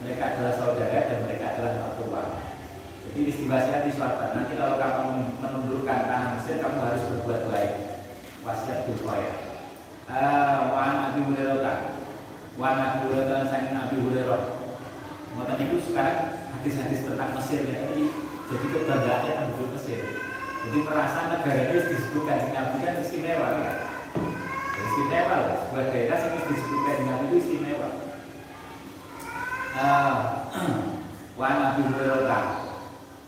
mereka 0.02 0.22
adalah 0.34 0.52
saudara 0.58 0.98
dan 1.06 1.18
mereka 1.22 1.44
adalah 1.54 1.72
mertua 1.78 2.01
jadi 3.02 3.30
saya 3.34 3.78
di 3.82 3.90
selatan 3.90 4.28
nanti 4.38 4.52
kalau 4.54 4.78
kamu 4.78 5.06
menundukkan 5.42 5.98
tanah 6.06 6.38
Mesir 6.38 6.62
kamu 6.62 6.78
harus 6.78 7.02
berbuat 7.10 7.40
baik 7.50 7.72
wasiat 8.46 8.86
berkoya 8.86 9.32
uh, 10.06 10.70
wa 10.70 11.10
Abi 11.10 11.20
Hurairah 11.26 11.78
wa 12.54 12.68
Abi 12.70 12.98
Hurairah 13.10 13.50
sang 13.50 13.74
Abi 13.74 13.98
Hurairah 13.98 14.62
Makanya 15.32 15.64
itu 15.64 15.78
sekarang 15.88 16.18
hadis-hadis 16.60 17.00
tentang 17.08 17.32
Mesir 17.32 17.64
ya, 17.64 17.88
ini 17.96 18.12
jadi 18.52 18.66
kebanggaan 18.68 19.48
penduduk 19.48 19.68
Mesir. 19.80 20.00
Jadi 20.62 20.78
merasa 20.84 21.20
negara 21.32 21.62
itu 21.72 21.88
disebutkan 21.88 22.52
Nabi 22.52 22.76
kan 22.84 22.94
istimewa 23.00 23.48
kan? 23.64 23.76
Istimewa 24.76 25.34
loh, 25.40 25.56
sebuah 25.66 25.86
daerah 25.88 26.18
yang 26.20 26.44
disebutkan 26.52 26.94
dengan 27.00 27.18
itu 27.26 27.36
istimewa. 27.40 27.88
Uh, 29.72 30.16
wa 31.40 31.48
Nabi 31.48 31.82
Hurairah 31.88 32.44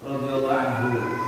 radhiyallahu 0.04 0.52
anhu. 0.52 1.24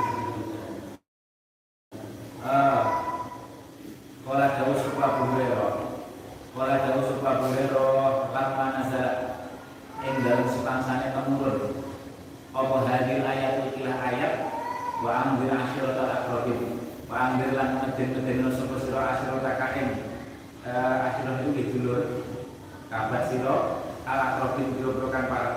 Temurun 11.27 11.75
apa 12.55 12.77
hadir 12.87 13.19
ayat 13.25 13.67
ikilah 13.73 13.99
ayat? 13.99 14.35
Wa 15.03 15.11
ambil 15.27 15.51
asyirat 15.51 15.99
al 15.99 16.13
akrobin 16.23 16.79
wa 17.11 17.17
ambil 17.33 17.51
lan 17.57 17.83
ngedin 17.83 18.15
ngedin 18.15 18.47
sapa 18.55 18.77
sira 18.79 19.01
asyirat 19.17 19.59
KM 19.59 19.89
asyirat 20.71 21.51
itu 21.51 21.83
dulur. 21.83 22.23
Kabar 22.87 23.27
sira 23.27 23.57
al 24.07 24.21
akrobin 24.23 24.79
biro 24.79 25.09
kan 25.11 25.25
para 25.27 25.53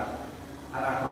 al 0.73 1.08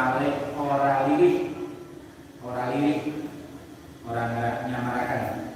Kali 0.00 0.32
ora 0.56 1.04
lirik 1.12 1.52
Ora 2.40 2.72
lirik 2.72 3.20
Orang 4.08 4.32
nyamarakan. 4.64 5.52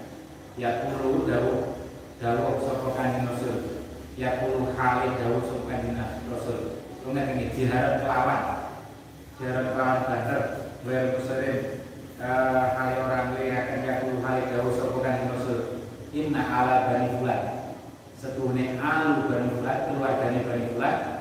Ya 0.61 0.85
kulu 0.85 1.25
dawu 1.25 1.81
Dawu 2.21 2.61
sopo 2.61 2.93
kanjeng 2.93 3.25
Rasul. 3.25 3.89
Ya 4.21 4.45
kulu 4.45 4.77
kali 4.77 5.17
dawu 5.17 5.41
sopo 5.49 5.65
kanjeng 5.65 5.97
Rasul. 6.29 6.77
Kemudian 7.01 7.33
ini 7.41 7.57
jiharan 7.57 8.05
kelawan. 8.05 8.69
Jiharan 9.41 9.73
kelawan 9.73 10.01
Badr 10.13 10.41
Ghairul 10.85 11.13
musirin 11.17 11.61
Kali 12.77 12.95
orang 13.01 13.33
lirik 13.41 13.81
Ya 13.81 13.95
kulu 14.05 14.21
kali 14.21 14.41
dawu 14.53 14.69
sopo 14.77 15.01
kanjeng 15.01 15.33
Rasul. 15.33 15.89
Inna 16.13 16.45
ala 16.45 16.93
bani 16.93 17.17
bulan 17.17 17.43
Setuhne 18.21 18.77
alu 18.77 19.25
bani 19.25 19.49
bulan 19.57 19.79
Keluarganya 19.89 20.41
bani 20.45 20.67
bulan 20.77 21.14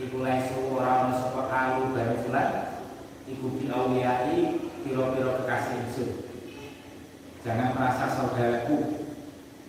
Iku 0.00 0.24
laisu 0.24 0.72
ora 0.72 1.04
ana 1.04 1.14
sapa 1.20 1.52
alu 1.52 1.92
bani 1.92 2.16
fulan 2.24 2.48
Iku 3.28 3.44
bi 3.60 3.68
auliyai 3.68 4.56
piro-piro 4.82 5.44
kekasih 5.44 5.84
insun. 5.84 6.10
Jangan 7.44 7.76
merasa 7.76 8.06
saudaraku 8.18 9.04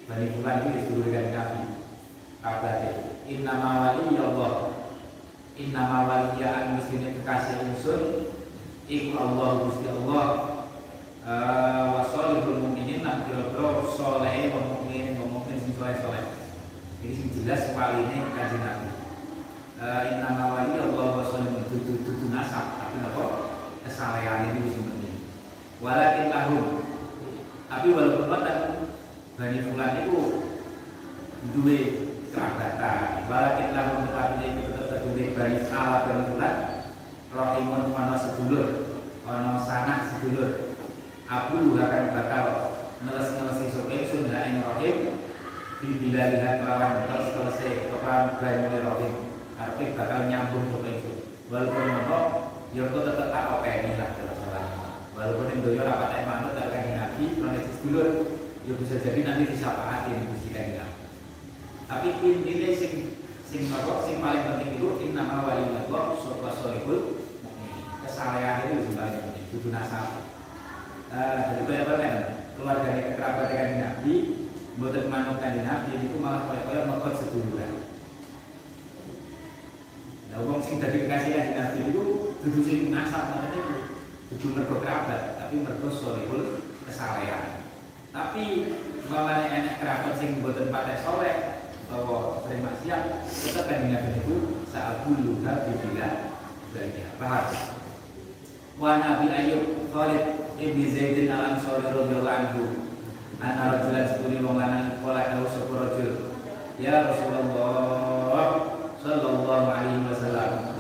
Bani 0.08 0.26
fulan 0.34 0.64
ini 0.64 0.84
didulukan 0.84 1.28
Nabi 1.36 1.62
Kabarnya 2.40 2.92
Inna 3.28 3.54
mawali 3.60 4.16
ya 4.16 4.24
Allah 4.32 4.54
Inna 5.60 5.82
mawali 5.86 6.40
ya 6.40 6.50
an 6.56 6.66
mestinya 6.80 7.10
kekasih 7.20 7.56
insun 7.68 8.02
Iku 8.88 9.16
Allah 9.16 9.50
Gusti 9.64 9.88
Allah. 9.92 10.28
Uh, 11.24 11.84
Wasolihul 12.00 12.68
mu'minin 12.68 13.00
Nah 13.00 13.24
piro-piro 13.24 13.88
soleh 13.96 14.52
Mu'min 14.52 15.16
Mu'min 15.16 15.56
sing 15.56 15.72
soleh-soleh 15.76 16.36
Ini 17.00 17.12
sing 17.16 17.28
jelas 17.32 17.72
kali 17.72 18.08
ini 18.12 18.28
kajian 18.36 18.60
Nabi 18.60 18.93
inna 19.84 20.30
mawali 20.32 20.80
Allah 20.80 21.08
wa 21.20 21.26
sallam 21.28 21.60
itu 21.68 22.00
itu 22.00 22.28
nasab. 22.32 22.80
Tapi 22.80 23.04
apa? 23.04 23.26
Kesalehan 23.84 24.56
itu 24.56 24.80
sebenarnya. 24.80 25.14
Walakin 25.84 26.28
lahum. 26.32 26.64
Tapi 27.68 27.88
walaupun 27.92 28.32
wonten 28.32 28.60
bani 29.36 29.60
fulan 29.66 29.92
itu 30.06 30.20
duwe 31.52 31.80
kerabatan 32.32 33.28
walakin 33.28 33.70
lahum 33.76 34.08
tetapi 34.08 34.46
itu 34.56 34.72
tetap 34.72 35.00
duwe 35.04 35.24
bani 35.36 35.58
salah 35.68 36.08
bani 36.08 36.24
fulan. 36.32 36.56
Rahimun 37.34 37.84
mana 37.92 38.16
sedulur 38.16 38.68
ana 39.28 39.60
sanak 39.60 40.16
sedulur. 40.16 40.80
Aku 41.28 41.76
akan 41.76 42.04
bakal 42.14 42.46
ngeles-ngelesi 43.04 43.66
soke 43.74 43.98
sunda 44.08 44.48
ing 44.48 44.64
rahim. 44.64 44.98
Bila 45.84 46.32
lihat 46.32 46.64
lawan 46.64 47.04
terus 47.12 47.36
selesai 47.36 47.92
kepada 47.92 48.40
bani 48.40 48.80
rahim 48.80 49.33
arti 49.64 49.96
bakal 49.96 50.28
nyambung 50.28 50.68
ke 50.70 50.90
itu. 50.92 51.14
Walaupun 51.48 51.84
nopo 51.88 52.20
ya 52.74 52.90
kok 52.90 53.04
tetap 53.06 53.28
tak 53.30 53.46
oke 53.56 53.70
ini 53.70 53.92
lah 53.96 54.10
kalau 54.18 54.36
salah. 54.36 54.66
Walaupun 55.14 55.46
yang 55.54 55.60
doyo 55.64 55.82
rapat 55.86 56.10
yang 56.18 56.26
manut 56.26 56.52
tak 56.58 56.68
kayak 56.74 56.98
nabi 56.98 57.24
kronis 57.38 57.68
dulur 57.86 58.10
ya 58.64 58.74
bisa 58.80 58.96
jadi 58.98 59.20
nanti 59.28 59.44
disapaatin 59.52 60.24
Gusti 60.32 60.50
kanjeng 60.56 60.88
tapi 61.84 62.16
intinya 62.24 62.70
sing 62.80 62.94
sing 63.44 63.68
nopo 63.68 64.08
sing 64.08 64.24
paling 64.24 64.48
penting 64.50 64.80
itu 64.80 64.88
in 65.04 65.12
nama 65.14 65.44
wali 65.46 65.68
Allah 65.68 66.16
sapa 66.16 66.50
sohibul 66.58 67.28
kesalehan 68.02 68.72
itu 68.72 68.88
penting 68.96 69.46
itu 69.52 69.68
nasab. 69.70 70.26
Jadi 71.14 71.62
banyak 71.70 71.86
banget 71.86 72.14
keluarga 72.58 72.90
kerabat 73.20 73.46
kanjeng 73.52 73.80
nabi 73.84 74.14
buat 74.80 74.96
manut 75.12 75.38
kanjeng 75.38 75.68
nabi 75.68 75.92
itu 76.02 76.18
malah 76.18 76.50
kayak-kayak 76.50 76.88
mekot 76.90 77.14
seduluran 77.20 77.83
Nah, 80.34 80.42
wong 80.50 80.66
sing 80.66 80.82
dadi 80.82 81.06
kekasih 81.06 81.38
kanjeng 81.38 81.58
Nabi 81.62 81.80
itu 81.94 82.04
dudu 82.42 82.60
sing 82.66 82.90
nasab 82.90 83.38
namanya 83.38 83.54
itu 83.54 83.76
dudu 84.34 84.58
mergo 84.58 84.82
kerabat, 84.82 85.38
tapi 85.38 85.62
mergo 85.62 85.94
solehul 85.94 86.74
kesalehan. 86.90 87.62
Tapi 88.10 88.74
malah 89.14 89.46
enak 89.46 89.78
kerabat 89.78 90.18
sing 90.18 90.42
mboten 90.42 90.74
patek 90.74 91.06
soleh 91.06 91.62
atau 91.86 92.42
sering 92.42 92.66
maksiat, 92.66 93.30
tetap 93.30 93.70
kanjeng 93.70 93.94
Nabi 93.94 94.10
itu 94.26 94.36
saat 94.74 95.06
dulu 95.06 95.46
Nabi 95.46 95.70
bilang 95.86 96.34
bahagia. 96.74 97.06
Paham? 97.22 97.46
Wa 98.82 98.92
Nabi 98.98 99.30
Ayub 99.30 99.94
Khalid 99.94 100.58
ibni 100.58 100.90
Zaidin 100.90 101.30
al 101.30 101.62
Ansori 101.62 101.86
radhiyallahu 101.86 102.26
anhu. 102.26 102.90
Ana 103.38 103.70
rajulan 103.70 104.10
sepuluh 104.10 104.42
wong 104.42 104.58
lanang 104.58 104.98
kala 105.06 105.38
kau 105.38 105.46
sepuluh 105.46 105.94
rajul. 105.94 106.42
Ya 106.82 107.06
Rasulullah 107.06 108.73
Sallallahu 109.04 109.68
alaihi 109.68 110.08
wasallam. 110.08 110.80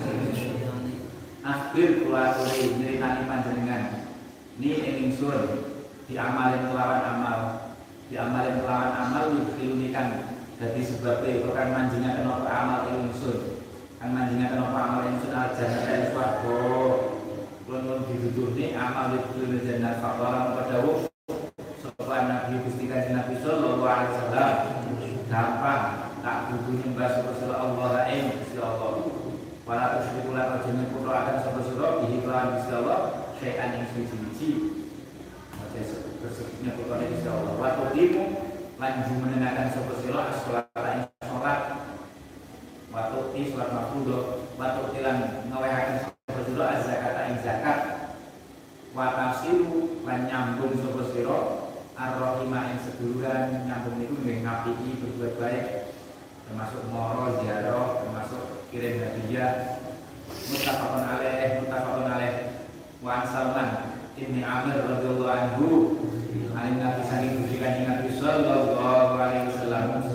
Akhir 1.43 2.07
kula 2.07 2.31
sore 2.39 2.71
Nyeritani 2.79 3.27
panjenengan. 3.27 3.83
Ini 4.55 4.95
ingsun 4.95 5.67
Diamalin 6.07 6.71
kelawan 6.71 7.03
amal. 7.03 7.39
Diamalin 8.07 8.63
kelawan 8.63 8.95
amal 8.95 9.23
Yudhilunikan 9.27 10.39
Jadi 10.55 10.87
sebabnya 10.87 11.43
Bukan 11.43 11.67
manjinya 11.75 12.15
kenapa 12.15 12.47
amal 12.47 12.81
ingsun. 12.95 13.59
Kan 13.99 14.15
manjinya 14.15 14.55
kenapa 14.55 14.77
amal 14.87 15.01
ingsun 15.11 15.35
Al-jannah 15.35 15.83
dari 15.83 16.07
suarga 16.15 16.59
Kulun 17.67 18.07
diduduh 18.07 18.55
ini 18.55 18.71
amal 18.71 19.19
Yudhilunikan 19.19 19.67
jannah 19.67 19.99
Fakwalam 19.99 20.55
padawu 20.55 21.11
Sopan 21.83 22.31
Nabi 22.31 22.55
Gusti 22.63 22.87
Kanjeng 22.87 23.19
Nabi 23.19 23.35
Sallallahu 23.43 23.83
alaihi 23.83 24.15
wasallam 24.15 24.55
Gampang 25.27 26.03
tak 26.23 26.47
butuh 26.47 26.71
nyembah 26.79 27.07
sapa 27.11 27.35
sira 27.35 27.55
Allah 27.59 28.07
ing 28.07 28.31
Gusti 28.39 28.55
Allah. 28.63 29.11
Wala 29.67 29.85
tusyriku 29.99 30.31
la 30.31 30.55
tajene 30.55 30.87
putra 30.95 31.13
akan 31.19 31.35
sapa 31.43 31.59
sira 31.67 31.87
bihi 31.99 32.23
lan 32.23 32.55
Gusti 32.55 32.71
Allah 32.71 32.99
ing 33.93 34.05
suci-suci. 34.09 34.49
Maksudnya 36.23 36.71
putra 36.77 37.03
Gusti 37.03 37.27
Allah. 37.27 37.53
Wa 37.59 37.69
tudimu 37.77 38.23
lan 38.79 38.93
jumenengaken 39.05 39.67
sapa 39.73 39.93
sira 40.01 40.21
as-shalat 40.33 40.67
ing 40.97 41.01
salat. 41.21 41.59
Waktu 42.93 43.19
ti 43.33 43.41
salat 43.51 43.69
mafruḍ 43.73 44.09
waktu 44.57 44.81
tilan 44.93 45.17
ngawehaken 45.49 45.97
sapa 46.05 46.41
sira 46.45 46.65
az-zakat. 46.77 47.13
Ing 47.29 47.37
zakat. 47.43 47.79
Wa 48.93 49.05
tafsiru 49.17 50.01
lan 50.05 50.19
nyambung 50.29 50.73
sapa 50.79 51.01
sira 51.11 51.39
ar-rahimah 51.97 52.63
ing 52.71 52.79
seduluran. 52.81 53.67
Nyambung 53.67 53.95
niku 53.99 54.15
nggih 54.23 54.45
berbuat 55.01 55.33
baik. 55.37 55.65
Termasuk 56.47 56.81
moro 56.87 57.41
ziarah 57.41 58.03
termasuk 58.05 58.67
kirim 58.71 59.01
hadiah. 59.03 59.81
Mutafakun 60.49 61.03
alaih 61.03 61.61
mutafakun 61.61 62.07
alaih. 62.09 62.35
Wa 63.03 63.27
Salman 63.27 63.82
ibni 64.13 64.45
Amir 64.45 64.77
radhiyallahu 64.77 65.25
anhu 65.25 65.67
alim 66.53 66.77
nabi 66.77 67.01
saking 67.01 67.33
kusikan 67.41 67.81
nabi 67.89 68.13
sallallahu 68.13 69.17
alaihi 69.17 69.49
wasallam 69.49 70.05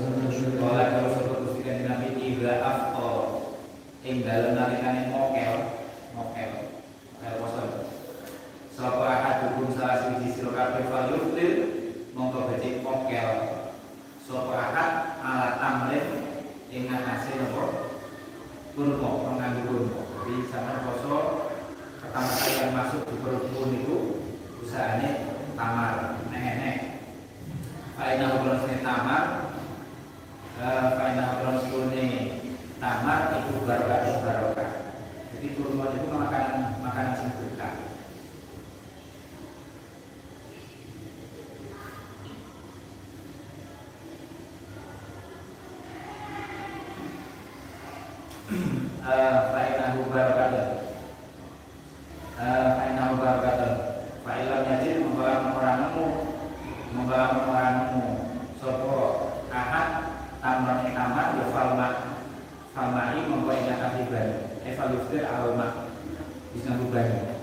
kala 0.63 0.85
kalau 0.95 1.11
sebut 1.19 1.39
kusikan 1.51 1.83
nabi 1.83 2.15
ibra 2.15 2.63
afto 2.63 3.11
ing 4.07 4.23
dalem 4.23 4.55
nalikane 4.55 5.11
mokel 5.11 5.83
mokel 6.15 6.51
mokel 7.11 7.33
poso. 7.43 7.63
Sapa 8.71 9.03
ahadukum 9.03 9.75
salah 9.75 9.99
siji 10.07 10.31
sira 10.31 10.55
kabeh 10.55 10.87
fal 10.87 11.11
yuftir 11.11 11.53
mongko 12.15 12.55
becik 12.55 12.87
mokel. 12.87 13.31
Sapa 14.23 14.55
ahad 14.55 14.91
ala 15.19 15.49
tamrin 15.59 16.07
ing 16.71 16.87
ngatasi 16.87 17.35
napa? 17.43 17.91
Kurma 18.79 19.27
penganggo 19.27 19.63
kurma 19.67 20.01
jadi 20.29 20.45
sama 20.53 20.87
poso 20.87 21.48
pertama 22.09 22.33
kali 22.41 22.57
yang 22.57 22.73
masuk 22.73 23.05
di 23.05 23.21
perut 23.21 23.53
pun 23.53 23.69
itu 23.69 23.97
usahanya 24.65 25.29
tamar 25.53 26.25
nenek 26.33 27.05
Faina 28.01 28.33
sini 28.65 28.81
tamar 28.81 29.53
Faina 30.97 31.37
obrolan 31.37 31.61
sini 31.69 32.09
tamar 32.81 33.37
itu 33.37 33.61
barokah 33.61 34.01
itu 34.09 34.13
barokah. 34.25 34.71
Jadi 35.37 35.47
kurma 35.53 35.93
itu 35.93 36.09
makanan 36.09 36.81
makanan 36.81 37.29
berkah. 37.37 37.77
Faina 49.53 49.87
barokah 50.09 50.88
Faina 52.39 53.19
barokah 53.19 53.99
Fa'ilam 54.23 54.63
yajid 54.71 55.03
membawa 55.03 55.51
orangmu 55.59 56.07
Membawa 56.95 57.35
orangmu 57.51 58.03
Sopo 58.63 58.95
ahad 59.51 60.07
Tamar 60.39 60.87
tamar 60.87 61.35
ya 61.35 61.51
falma. 61.51 61.89
Falmai 62.71 63.27
membawa 63.27 63.59
ingat 63.59 63.83
akibat 63.91 64.55
Evalufir 64.63 65.27
alma. 65.27 65.91
Bisa 66.55 66.79
ngubahnya 66.79 67.43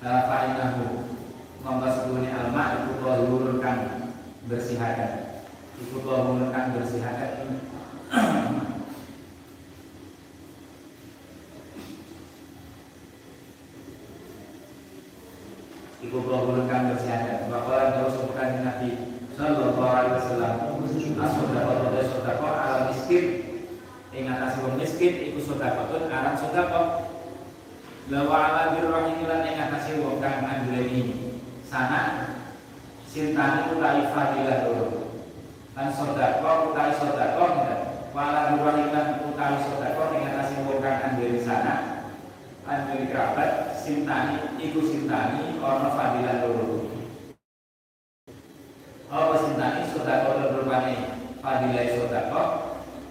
Fa'inahu. 0.00 1.04
Membawa 1.60 1.92
sebelumnya 2.00 2.48
alma 2.48 2.64
Itu 2.80 2.92
kelurunkan 2.96 3.76
Bersihakan 4.48 5.44
Itu 5.84 6.00
kelurunkan 6.00 6.64
bersihakan 6.80 7.76
Iku 16.28 16.44
kelurunkan 16.44 16.92
bersihakan 16.92 17.48
Bapak 17.48 17.96
Daud 17.96 18.12
sebutkan 18.12 18.60
Nabi 18.60 19.16
Sallallahu 19.32 19.80
alaihi 19.80 20.12
wasallam? 20.20 20.54
As-sodaqah 21.24 21.88
wa 21.88 22.04
sodaqah 22.04 22.52
ala 22.52 22.78
miskin. 22.92 23.24
Ingat 24.12 24.36
asih 24.44 24.60
wong 24.60 24.76
miskin 24.76 25.32
Iku 25.32 25.40
sodaqah 25.40 25.88
pun 25.88 26.04
aran 26.12 26.36
sodaqah 26.36 27.08
Lawa 28.12 28.36
ala 28.44 28.62
birrahim 28.76 29.24
lan 29.24 29.40
ingat 29.40 29.72
asih 29.80 30.04
wong 30.04 30.20
kang 30.20 30.44
anduleni 30.44 31.32
Sana 31.64 32.36
Sintani 33.08 33.72
utai 33.72 34.12
fadilah 34.12 34.68
dulu. 34.68 34.88
Dan 35.72 35.88
sodaqah 35.96 36.68
utai 36.68 36.92
sodaqah 36.92 37.52
Wala 38.12 38.52
birrahim 38.52 38.92
lan 38.92 39.24
utai 39.32 39.64
sodaqah 39.64 40.12
Ingat 40.12 40.44
asih 40.44 40.60
wong 40.68 40.84
kang 40.84 41.16
sana. 41.40 42.04
Anduleni 42.68 43.08
kerabat 43.08 43.80
Sintani 43.80 44.47
Iku 44.58 44.80
sintani 44.82 45.62
Ono 45.62 45.88
fadilah 45.94 46.36
dulu 46.42 46.88
apa 49.08 49.40
sintani 49.40 49.88
sodako 49.88 50.36
dan 50.36 50.52
berpani 50.52 50.94
fadilai 51.40 51.96
sodako 51.96 52.42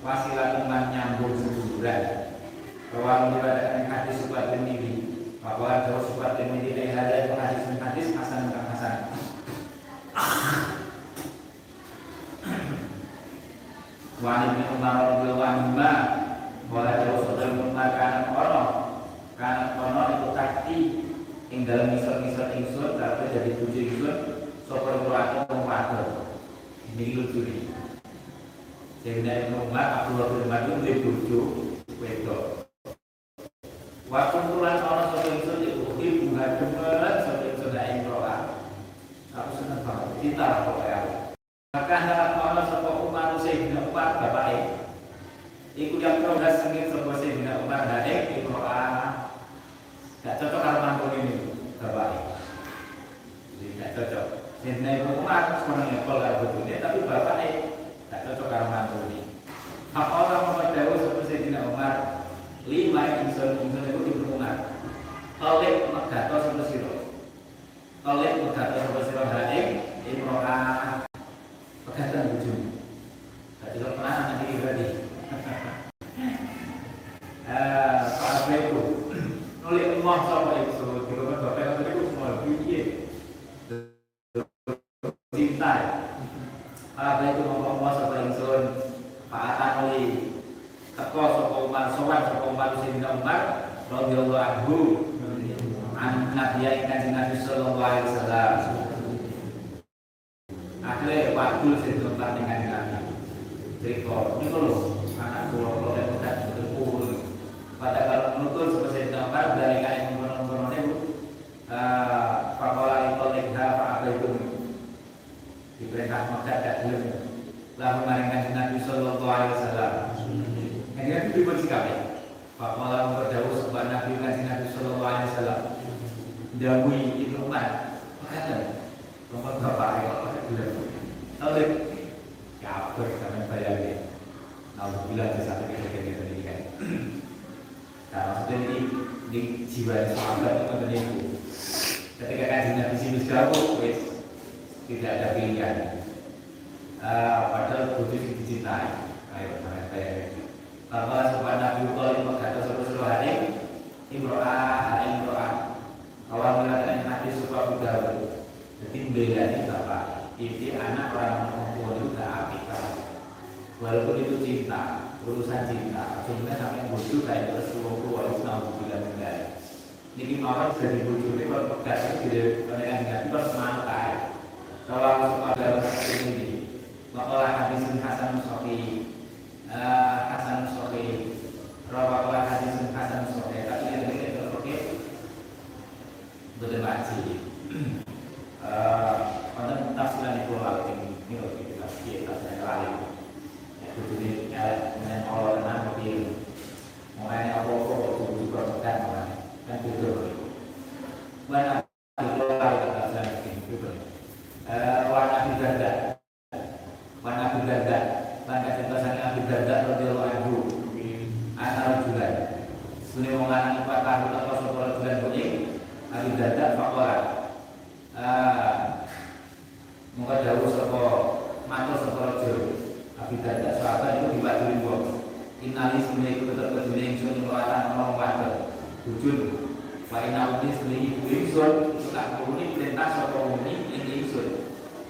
wasilah 0.06 0.54
teman 0.54 0.94
nyambung 0.94 1.34
seduluran 1.34 2.38
bahwa 2.94 3.14
mengibadakan 3.26 3.90
hadis 3.90 4.22
subat 4.22 4.54
ini 4.54 5.10
bahwa 5.42 5.90
kalau 5.90 6.06
subat 6.06 6.38
ini 6.38 6.70
dari 6.70 6.94
hadis 6.94 7.34
hadis 7.34 7.66
hadis 7.82 8.08
hasan 8.14 8.54
bukan 8.54 8.66
hasan. 8.78 8.96
Wani 14.18 14.48
bin 14.54 14.66
Umar 14.78 14.96
radhiyallahu 15.02 15.46
anhu 15.46 15.82
bahwa 16.70 16.94
jauh 17.06 17.22
saudara 17.26 17.58
Umar 17.58 17.90
kanan 17.98 18.26
ono 18.38 18.64
kanan 19.34 19.68
ono 19.82 20.02
itu 20.14 20.28
takti 20.38 20.78
ing 21.48 21.64
dalam 21.64 21.96
misal-misal 21.96 22.52
ingsun 22.60 23.00
tapi 23.00 23.32
jadi 23.32 23.52
tujuh 23.56 23.82
ingsun 23.88 24.18
sopir 24.68 25.00
murati 25.00 25.48
mempadel 25.48 26.28
ini 26.92 27.16
lucu 27.16 27.40
nih 27.48 27.72
sehingga 29.00 29.48
Ibnu 29.48 29.72
Umar 29.72 30.04
Abdullah 30.04 30.28
bin 30.36 30.52
Umar 30.52 30.68
itu 30.68 31.00
bucu 31.00 31.40
wedok. 32.04 32.68
Waktu 34.08 34.38
pulang 34.52 34.84
orang 34.84 35.16
itu 35.40 35.52
diuki 35.64 36.08
bunga 36.24 36.60
aku 39.38 39.52
senang 39.62 39.84
banget 39.86 40.34
lah 40.36 40.66
pokoknya 40.68 41.00
maka 41.76 41.96
dalam 42.10 42.32
orang 42.42 42.68
Umar 43.08 43.38
Umar 43.38 44.18
bapaknya 44.20 44.76
Iku 45.78 46.02
yang 46.02 46.26
progres 46.26 46.66
sengit 46.66 46.90
Sayyidina 46.90 47.62
Umar 47.62 47.86
dari 47.86 48.42
gak 50.26 50.38
cocok 50.42 50.62
kalau 50.62 50.80
mantul 50.82 51.14
ini 51.18 51.36
bapaknya 51.78 52.22
jadi 53.58 53.74
gak 53.78 53.92
cocok 53.98 54.26
Ibnu 54.68 55.22
Umar 55.22 55.64
seorang 55.64 55.94
ekol 55.94 56.18
gak 56.18 56.42
betulnya 56.42 56.82
tapi 56.82 56.98
bapaknya 57.06 57.78
tak 58.08 58.24
cocok 58.24 58.48
karo 58.48 58.66
mantu 58.72 58.98
ini. 59.12 59.20
Hak 59.92 60.08
orang 60.12 60.44
memadawu 60.50 60.94
seperti 60.96 61.24
Sayyidina 61.28 61.68
Umar 61.70 62.26
lima 62.68 63.04
insun 63.24 63.64
insun 63.64 63.86
itu 63.88 64.28
Umar. 64.28 64.76
Tolik 65.38 65.94
megato 65.94 66.36
seperti 66.42 66.64
siro. 66.68 66.94
Tolik 68.02 68.34
megato 68.44 68.76
seperti 68.82 69.08
siro 69.12 69.24
haing 69.30 69.70
imro'ah 70.10 71.06
pegatan 71.88 72.36
ujung. 72.40 72.82
Tadi 73.62 73.78
lo 73.84 73.90
pernah 73.94 74.36
nanti 74.36 74.58
berarti. 74.58 74.86
Pak 78.18 78.52
Abu 78.52 78.97
nulis 79.68 80.00
umah 80.00 80.24
sama 80.24 80.64
itu, 80.64 80.80
kalau 80.80 81.28
kan 81.28 81.44
bapak 81.44 81.92
itu 81.92 82.08
semua 82.08 82.40
lebih 82.40 82.88
cinta 85.36 85.74
apa 86.96 87.36
itu 87.36 87.44
ngomong 87.44 87.84
sapa 87.92 88.16
ingsun 88.32 88.64
Pak 89.28 89.44
Atanoli 89.44 90.32
teko 90.96 91.20
sapa 91.20 91.56
Umar 91.68 91.92
sowan 92.00 92.32
sapa 92.32 92.48
Umar 92.48 92.80
an 96.00 96.32
Nabi 96.32 96.64
kanjeng 96.88 97.12
Nabi 97.12 97.36
sallallahu 97.36 97.84
alaihi 97.84 98.08
wasallam. 98.08 98.52
Akhirnya 100.80 101.36
dengan 102.40 102.60
Nabi. 102.72 103.00
Cerita 103.84 104.16
ini 104.40 104.48
lho 104.48 104.74
anak 105.20 105.52
kula 105.52 106.07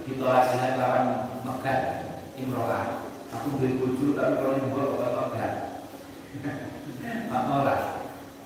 ditolak 0.07 0.55
dengan 0.55 0.73
lawan 0.79 1.05
megat 1.43 1.79
imrohah, 2.39 3.11
aku 3.35 3.59
beli 3.59 3.75
bojo 3.75 4.15
tapi 4.15 4.39
kalau 4.39 4.55
ini 4.55 4.61
nyembol 4.63 4.95
kok 4.95 5.35
megat. 5.35 5.53
Mak 7.31 7.43
ora 7.51 7.75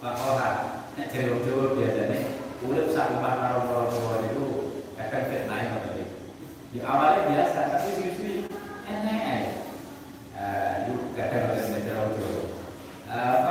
mak 0.02 0.18
ora 0.18 0.50
nek 0.98 1.10
jare 1.14 1.30
wong 1.30 1.46
Jawa 1.46 1.78
biasane 1.78 2.18
urip 2.66 2.90
sak 2.90 3.14
rumah 3.14 3.38
karo 3.38 3.60
para 3.70 3.84
tuwa 3.94 4.14
niku 4.26 4.46
efek 4.98 5.30
fitnah 5.30 5.62
ngoten 5.66 6.10
di 6.74 6.78
awalnya 6.82 7.30
biasa 7.30 7.60
tapi 7.74 7.90
justru 8.02 8.50
enak 8.90 9.18
eh 9.22 9.42
ah, 10.38 10.74
yuk 10.90 11.14
kadang-kadang 11.14 11.70
ngajar 11.74 11.96
wong 12.02 12.14
Jawa. 12.18 12.42
Ah, 13.10 13.51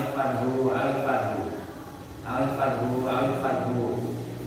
alif 0.00 0.16
farhu 0.16 0.72
alif 0.72 1.04
farhu 1.04 1.42
alif 2.24 2.52
farhu 2.56 2.88
alif 3.04 3.36
farhu 3.44 3.84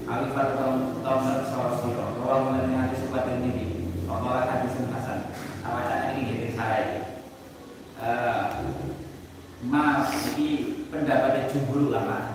alif 0.10 0.30
farhu 0.34 0.66
tom 1.06 1.20
dan 1.30 1.41
sawah 1.45 1.78
siro 1.78 2.06
bahwa 2.18 2.49
mengenai 2.49 2.89
hadis 2.89 3.06
obat 3.06 3.30
ini. 3.38 3.93
Bahwa 4.10 4.49
hadis 4.49 4.74
hasan. 4.82 5.30
Awalnya 5.62 6.18
ini 6.18 6.22
jadi 6.26 6.49
sarai 6.58 6.86
eh, 8.01 8.45
masih 9.62 10.89
pendapatnya 10.89 11.54
jumhur 11.54 11.93
ulama 11.93 12.34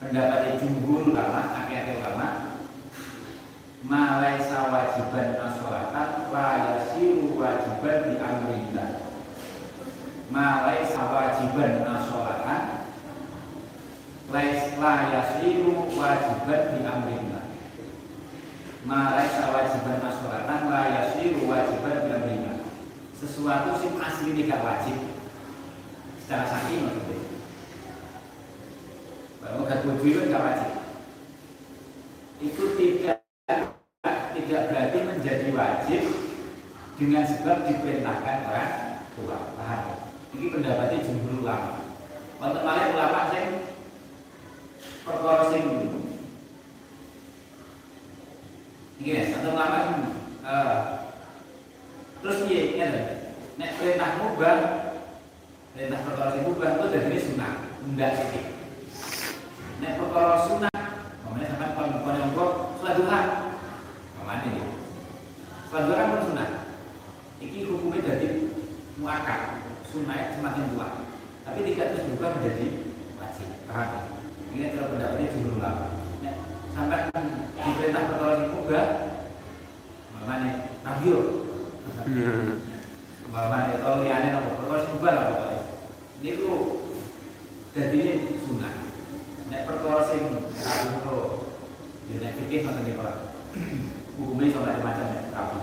pendapatnya 0.00 0.56
jumhur 0.56 1.12
ulama 1.12 1.52
akhir-akhir 1.66 1.98
lama. 2.00 2.28
Malaysia 3.84 4.70
wajiban 4.70 5.36
nasolatan 5.36 6.30
la 6.30 6.48
wajiban 6.78 7.98
di 8.06 8.14
Amerika 8.22 9.09
malai 10.30 10.86
wajiban 10.86 11.82
asolatan 11.84 12.62
lais 14.30 14.62
la 14.78 14.94
wajiban 15.98 16.62
di 16.70 16.78
malai 16.86 17.44
malaisa 18.86 19.50
wajiban 19.50 19.98
asolatan 20.00 20.60
la 20.70 20.80
wajiban 21.50 21.98
di 22.26 22.40
sesuatu 23.20 23.76
sih 23.76 23.92
asli 24.00 24.32
tidak 24.32 24.64
wajib. 24.64 24.96
Secara 26.24 26.48
sakit 26.48 26.78
maksudnya. 26.80 27.20
Kalau 29.44 29.68
gak 29.68 29.84
wajib 29.84 30.32
gak 30.32 30.40
wajib. 30.40 30.72
Itu 32.40 32.64
tidak 32.80 33.20
tidak 34.32 34.62
berarti 34.72 34.98
menjadi 35.04 35.46
wajib 35.52 36.02
dengan 36.96 37.28
sebab 37.28 37.68
diperintahkan 37.68 38.36
orang 38.48 38.72
tua. 39.12 39.36
Paham? 39.60 39.99
Ini 40.30 40.46
pendapatnya 40.54 41.02
jumhur 41.02 41.42
ulama. 41.42 41.82
Untuk 42.38 42.62
malah 42.62 42.94
ulama 42.94 43.20
sih 43.34 43.44
perkara 45.02 45.44
sing 45.50 45.64
Ini 49.00 49.10
ya, 49.10 49.22
untuk 49.42 49.52
ulama 49.58 49.76
sing 49.82 49.98
eh, 50.46 50.76
terus 52.20 52.38
ini 52.46 52.78
ya, 52.78 52.86
kan? 52.86 52.94
nek 53.58 53.74
perintah 53.76 54.10
mubah 54.22 54.58
perintah 55.74 56.00
perkara 56.06 56.28
sing 56.36 56.44
mubah 56.46 56.68
itu 56.78 56.86
dari 56.94 57.18
sunnah, 57.18 57.52
enggak 57.82 58.12
sih. 58.30 58.44
Nek 59.82 59.96
perkara 59.98 60.36
sunnah, 60.46 60.80
namanya 61.26 61.46
sampai 61.50 61.74
kon 61.74 61.90
kon 62.06 62.20
yang 62.22 62.36
kok 62.38 62.52
salat 62.78 62.94
duha. 63.02 63.20
ini, 64.30 64.62
iki. 64.62 64.62
Pun 65.74 66.22
sunnah. 66.22 66.48
ini 67.42 67.58
hukumnya 67.66 68.06
dari 68.06 68.28
muakat 68.94 69.69
sunah 69.90 70.38
semakin 70.38 70.64
tua. 70.74 70.88
Tapi 71.42 71.58
tidak 71.66 71.86
terus 71.94 72.06
berubah 72.14 72.30
menjadi 72.38 72.66
wajib. 73.18 73.48
Paham? 73.66 73.90
Ini 74.54 74.74
kalau 74.74 74.88
pendapatnya 74.94 75.34
jumlah 75.34 75.54
ulama. 75.58 75.86
Nek 76.22 76.34
sampai 76.74 77.00
diperintah 77.58 78.02
perkara 78.06 78.32
sing 78.38 78.50
mubah, 78.54 78.86
mamane 80.14 80.50
nabiyur. 80.86 81.24
Mamane 83.30 83.72
kalau 83.82 84.02
liane 84.06 84.28
apa 84.30 84.76
sing 84.78 84.92
mubah 84.94 85.12
lah 85.14 85.24
pokoknya. 85.34 85.60
Niku 86.22 86.50
dadine 87.74 88.12
sunah. 88.46 88.74
Nek 89.50 89.66
perkara 89.66 90.00
sing 90.06 90.22
kabeh 90.54 91.22
ya 92.10 92.16
nek 92.22 92.34
fikih 92.38 92.58
ngoten 92.66 92.82
niku 92.86 93.02
ora. 93.02 93.14
Hukumnya 94.18 94.54
sampai 94.54 94.82
macam 94.82 95.06
nek 95.10 95.30
kabeh. 95.34 95.62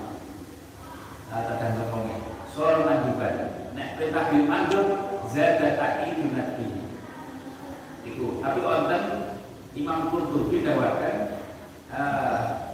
Nah, 1.27 1.43
tergantung 1.43 1.91
wong. 1.91 2.07
Soal 2.55 2.87
manduban. 2.87 3.66
Nek 3.77 3.93
perintah 3.93 4.33
bil 4.33 4.43
mandub 4.49 4.87
zadat 5.29 5.77
ta'idun 5.77 6.33
nabi. 6.33 6.65
Iku. 8.09 8.41
Tapi 8.41 8.59
wonten 8.65 9.03
Imam 9.77 10.09
Qurtubi 10.09 10.65
dawakan 10.65 11.37
uh, 11.93 12.73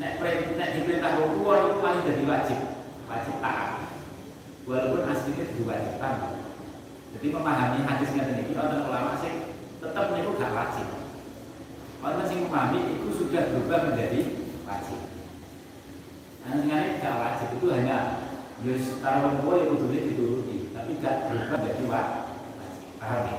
nek 0.00 0.16
nek 0.56 0.70
diperintah 0.80 1.20
hukum 1.20 1.44
itu 1.44 1.76
paling 1.84 2.02
jadi 2.08 2.24
wajib, 2.24 2.58
wajib 3.04 3.34
taat. 3.44 3.84
Walaupun 4.64 5.12
aslinya 5.12 5.44
diwajibkan. 5.52 6.40
Jadi 7.10 7.26
memahami 7.36 7.84
hadis 7.84 8.16
yang 8.16 8.32
ini 8.32 8.56
wonten 8.56 8.86
ulama 8.88 9.20
sih 9.20 9.52
tetap 9.76 10.16
niku 10.16 10.40
gak 10.40 10.56
wajib. 10.56 10.88
Wonten 12.00 12.24
sing 12.24 12.48
memahami 12.48 12.96
itu 12.96 13.12
sudah 13.12 13.44
berubah 13.52 13.92
menjadi 13.92 14.20
wajib. 14.64 15.00
Nah, 16.48 16.88
gak 16.96 17.16
wajib 17.20 17.48
itu 17.60 17.66
hanya 17.76 18.19
ya 18.60 18.74
secara 18.76 19.24
umum 19.24 19.56
ya 19.56 19.64
kudu 19.72 19.86
dituruti, 19.88 20.56
tapi 20.76 21.00
gak 21.00 21.32
berubah 21.32 21.58
menjadi 21.64 21.84
wajib. 21.88 22.24
Paham 23.00 23.20
ya? 23.24 23.36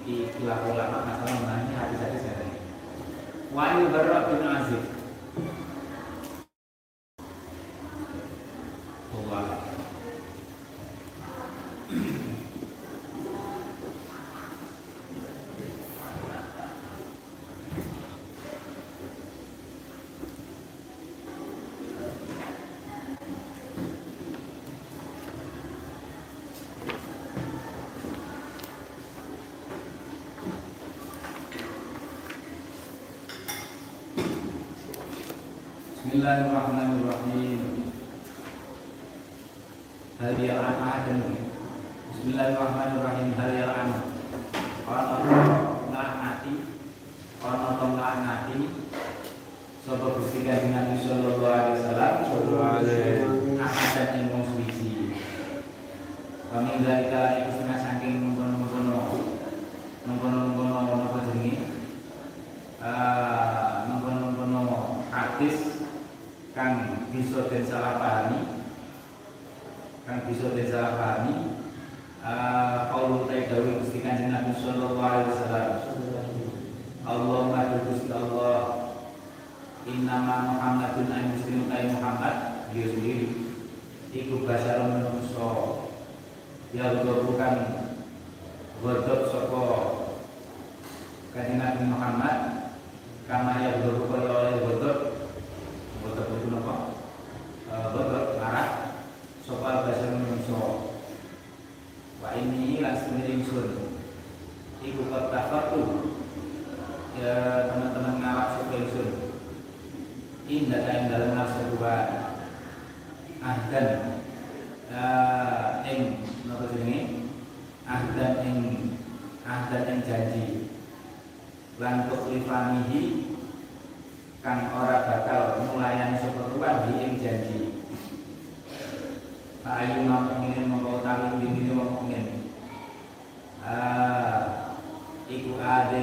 Jadi 0.00 0.12
istilah 0.26 0.58
ulama 0.66 0.98
masalah 1.06 1.34
memahami 1.38 1.72
hadis-hadis 1.78 2.22
yang 2.26 2.42
ini. 2.42 2.60
Wa 3.54 3.78
Barra 3.90 4.18
bin 4.26 4.42
Azib 4.42 4.99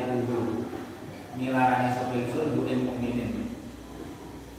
kudu 0.08 0.70
milarani 1.36 1.90
sapa 1.92 2.14
ingsun 2.16 2.56
bu 2.56 2.62
ing 2.70 2.80
mukminin. 2.88 3.32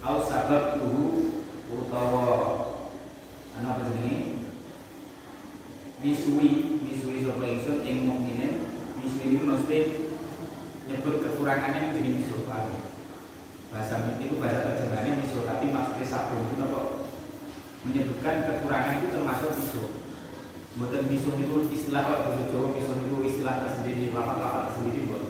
Au 0.04 0.20
sabab 0.22 0.80
kudu 0.82 1.36
utawa 1.72 2.26
ana 3.56 3.76
apa 3.76 3.88
jenenge? 3.92 4.44
Misui, 6.04 6.80
misui 6.84 7.24
sapa 7.24 7.44
ingsun 7.44 7.86
ing 7.86 8.04
mukminin. 8.04 8.66
Misui 8.98 9.40
mesti 9.40 9.78
nyebut 10.88 11.20
kekurangannya 11.24 11.92
menjadi 11.92 12.10
misui 12.12 12.38
bahasa 13.68 14.00
itu 14.16 14.40
bahasa 14.40 14.64
terjemahannya 14.64 15.20
miso 15.20 15.44
tapi 15.44 15.68
maksudnya 15.68 16.06
sabun 16.08 16.48
itu 16.48 16.62
apa 16.64 16.80
menyebutkan 17.84 18.36
kekurangan 18.48 18.96
itu 18.96 19.08
termasuk 19.12 19.50
miso 19.60 19.84
buatan 20.80 21.04
miso 21.12 21.30
itu 21.36 21.56
istilah 21.76 22.00
kalau 22.08 22.32
bahasa 22.32 22.48
Jawa 22.48 22.72
miso 22.72 22.92
itu 22.96 23.16
istilah 23.28 23.54
tersendiri 23.60 24.08
lafal-lafal 24.16 24.72
tersendiri 24.72 25.04
buat 25.12 25.27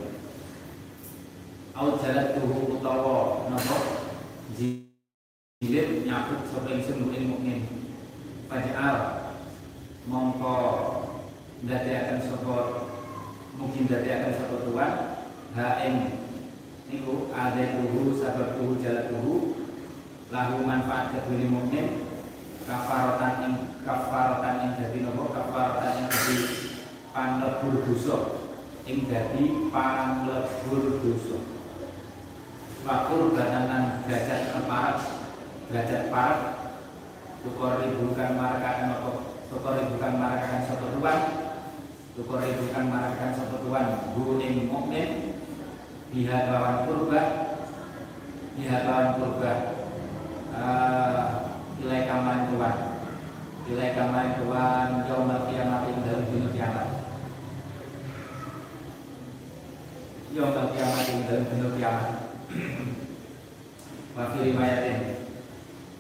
Au 1.78 1.94
tuhu 1.94 2.74
utawa 2.74 3.46
nopo 3.46 3.76
jilid 4.58 6.02
nyabut 6.10 6.42
sapa 6.50 6.74
ingsun 6.74 7.06
mungkin 7.06 7.30
mungkin 7.30 7.58
Faj'al 8.50 8.98
mongko 10.10 10.58
akan 11.62 12.18
sapa 12.18 12.58
mungkin 13.54 13.86
akan 13.86 14.32
sapa 14.34 14.56
tuan 14.66 14.92
ada 17.30 17.62
tuhu 17.70 18.02
sabab 18.18 18.58
tuhu 18.58 18.82
jalan 18.82 19.06
tuhu 19.14 19.34
lahu 20.34 20.66
manfaat 20.66 21.14
kedua 21.14 21.46
mukmin 21.46 22.10
kafarotan 22.66 23.34
yang 23.38 23.54
kafarotan 23.86 24.54
yang 24.66 24.72
jadi 24.82 24.98
nopo 25.06 25.30
kafarotan 25.30 25.94
yang 25.94 26.08
jadi 26.10 26.36
panlebur 27.14 27.86
dosa 27.86 28.18
yang 28.82 29.06
jadi 29.06 29.70
panlebur 29.70 30.98
dosa 31.06 31.57
wakur 32.86 33.34
bananan 33.34 34.06
gajat 34.06 34.54
keparat 34.54 34.98
gajat 35.70 36.02
parat 36.12 36.40
tukor 37.42 37.82
ribukan 37.82 38.38
marakakan 38.38 38.86
nopo 38.94 39.10
tukor 39.50 39.74
ribukan 39.78 40.12
marakakan 40.14 40.62
satu 40.66 40.86
tuan 40.98 41.18
tukor 42.14 42.38
ribukan 42.42 42.84
marakakan 42.86 43.32
satu 43.34 43.56
tuan. 43.66 43.86
Bu 44.14 44.38
mukmin 44.38 45.38
pihak 46.10 46.50
lawan 46.50 46.86
purba 46.86 47.22
pihak 48.58 48.82
lawan 48.86 49.08
purba 49.18 49.52
ilai 51.78 52.02
kamaran 52.10 52.50
tuan 52.50 52.76
ilai 53.70 53.90
kamaran 53.94 54.30
tuan 54.42 54.88
yaumal 55.06 55.46
kiamat 55.46 55.86
dalam 56.02 56.22
dunia 56.26 56.50
kiamat. 56.50 56.88
Yaumal 60.34 60.66
kiamat 60.74 61.06
dalam 61.26 61.44
dunia 61.46 61.70
kiamat 61.78 62.27
wa 64.16 64.24
fi 64.32 64.38
riwayatin. 64.48 65.00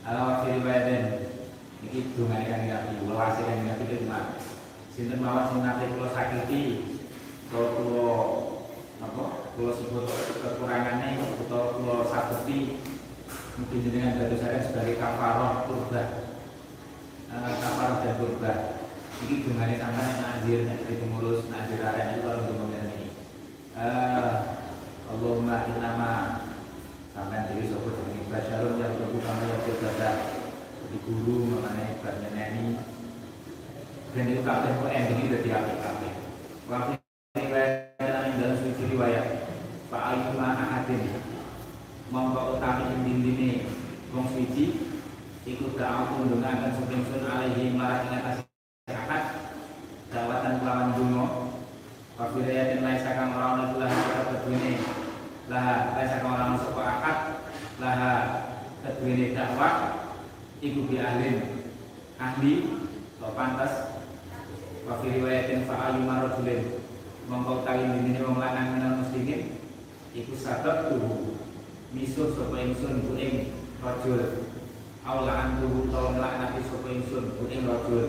Ala 0.04 0.18
wa 0.24 0.34
fi 0.42 0.56
riwayatin. 0.56 1.04
Iki 1.84 1.98
dungane 2.16 2.44
kan 2.48 2.60
Nabi. 2.66 3.04
Welase 3.04 3.40
kan 3.44 3.58
Nabi 3.64 3.84
lima 3.92 4.20
sinten 4.90 5.22
mawon 5.22 5.46
sing 5.46 5.60
nate 5.62 5.84
kula 5.94 6.08
sakiti? 6.10 6.62
Kula 7.52 7.66
kula 7.78 8.10
apa? 9.04 9.24
Kula 9.54 9.70
sebut 9.76 10.10
kekurangannya 10.42 11.22
atau 11.46 11.78
kula 11.78 12.08
sakiti. 12.10 12.82
Mungkin 13.58 13.90
dengan 13.90 14.18
dadosaken 14.18 14.62
sebagai 14.70 15.02
kafaroh 15.02 15.66
kurban 15.66 16.30
uh, 17.26 17.52
kafaroh 17.58 17.98
dan 18.06 18.14
kurban 18.22 18.58
ini 19.18 19.42
dungane 19.42 19.74
sampeyan 19.74 20.14
nazir 20.22 20.62
nek 20.62 20.86
pengurus 20.86 21.42
nazir 21.50 21.82
arek 21.82 22.22
itu 22.22 22.22
kalau 22.22 22.70
ini. 22.70 23.10
Uh, 23.74 24.57
Allahumma 25.08 25.56
innama 25.72 26.12
sampai 27.16 27.48
diri 27.50 27.72
sopo 27.72 27.88
jenenge 27.92 28.28
basyarun 28.28 28.76
yang 28.76 28.92
tubuh 29.00 29.20
kamu 29.24 29.44
yang 29.48 29.60
berbeda 29.64 30.10
di 30.88 30.96
guru 31.04 31.36
mengenai 31.52 31.88
dan 34.18 34.34
itu 34.34 34.40
kabeh 34.40 34.72
kok 34.82 34.90
ending 34.90 35.20
ini 35.20 35.30
dari 35.30 35.50
api 35.52 35.74
kabeh. 35.78 36.12
Waktu 36.66 36.94
dalam 38.34 38.56
suci 38.58 38.82
riwayat. 38.90 39.26
Pak 39.88 40.02
Ayyuma 40.10 40.58
Ahadin. 40.58 41.06
Mongko 42.10 42.56
utami 42.56 42.88
ing 42.88 43.00
dindine. 43.04 43.50
Wong 44.10 44.26
suci 44.32 44.74
iku 45.46 45.76
da'au 45.76 46.24
ndongaken 46.24 46.76
suping 46.76 47.04
sun 47.06 47.24
alaihi 47.30 47.72
marang 47.78 48.08
ing 48.08 48.20
atas 48.20 48.42
akad 48.88 49.22
dawatan 50.08 50.60
kelawan 50.60 50.92
dungo 50.96 51.24
wa 52.16 52.24
fidayatin 52.32 52.84
laisa 52.84 53.16
kang 53.16 53.36
ora 53.36 53.56
ono 53.56 53.64
lah 53.80 53.92
kedune 54.32 54.80
lah 55.48 55.92
laisa 55.96 56.20
kang 56.20 56.32
ora 56.36 56.52
ono 56.52 56.56
sapa 56.60 56.82
akad 56.84 57.18
lah 57.80 58.00
kedune 58.84 59.36
dakwah 59.36 59.72
iku 60.68 60.84
bi 60.84 61.00
ahlin 61.00 61.64
ahli 62.20 62.52
kok 63.16 63.32
pantas 63.32 63.72
wa 64.84 65.00
fi 65.00 65.16
riwayatin 65.16 65.64
fa 65.64 65.88
ayyuma 65.88 66.28
rajulin 66.28 66.84
mongko 67.24 67.64
kali 67.64 67.88
dene 67.88 68.20
wong 68.20 68.36
lanang 68.36 68.76
minal 68.76 69.00
muslimin 69.00 69.56
iku 70.12 70.36
sabab 70.36 70.92
tuh 70.92 71.36
misuh 71.96 72.36
sapa 72.36 72.56
ingsun 72.60 73.00
ku 73.08 73.16
ing 73.16 73.64
rajul 73.80 74.44
aula 75.08 75.32
antu 75.32 75.88
utawa 75.88 76.20
nglaknati 76.20 76.60
sapa 76.68 76.88
ingsun 76.92 77.24
ku 77.40 77.48
ing 77.48 77.64
rajul 77.64 78.04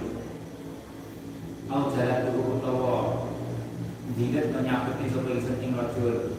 au 1.71 1.87
jalan 1.95 2.27
tuh 2.27 2.59
utawa 2.59 2.95
dinget 4.19 4.51
menyaputi 4.51 5.07
sapa 5.07 5.29
ingsun 5.31 5.63
ing 5.63 5.71
rajul 5.79 6.35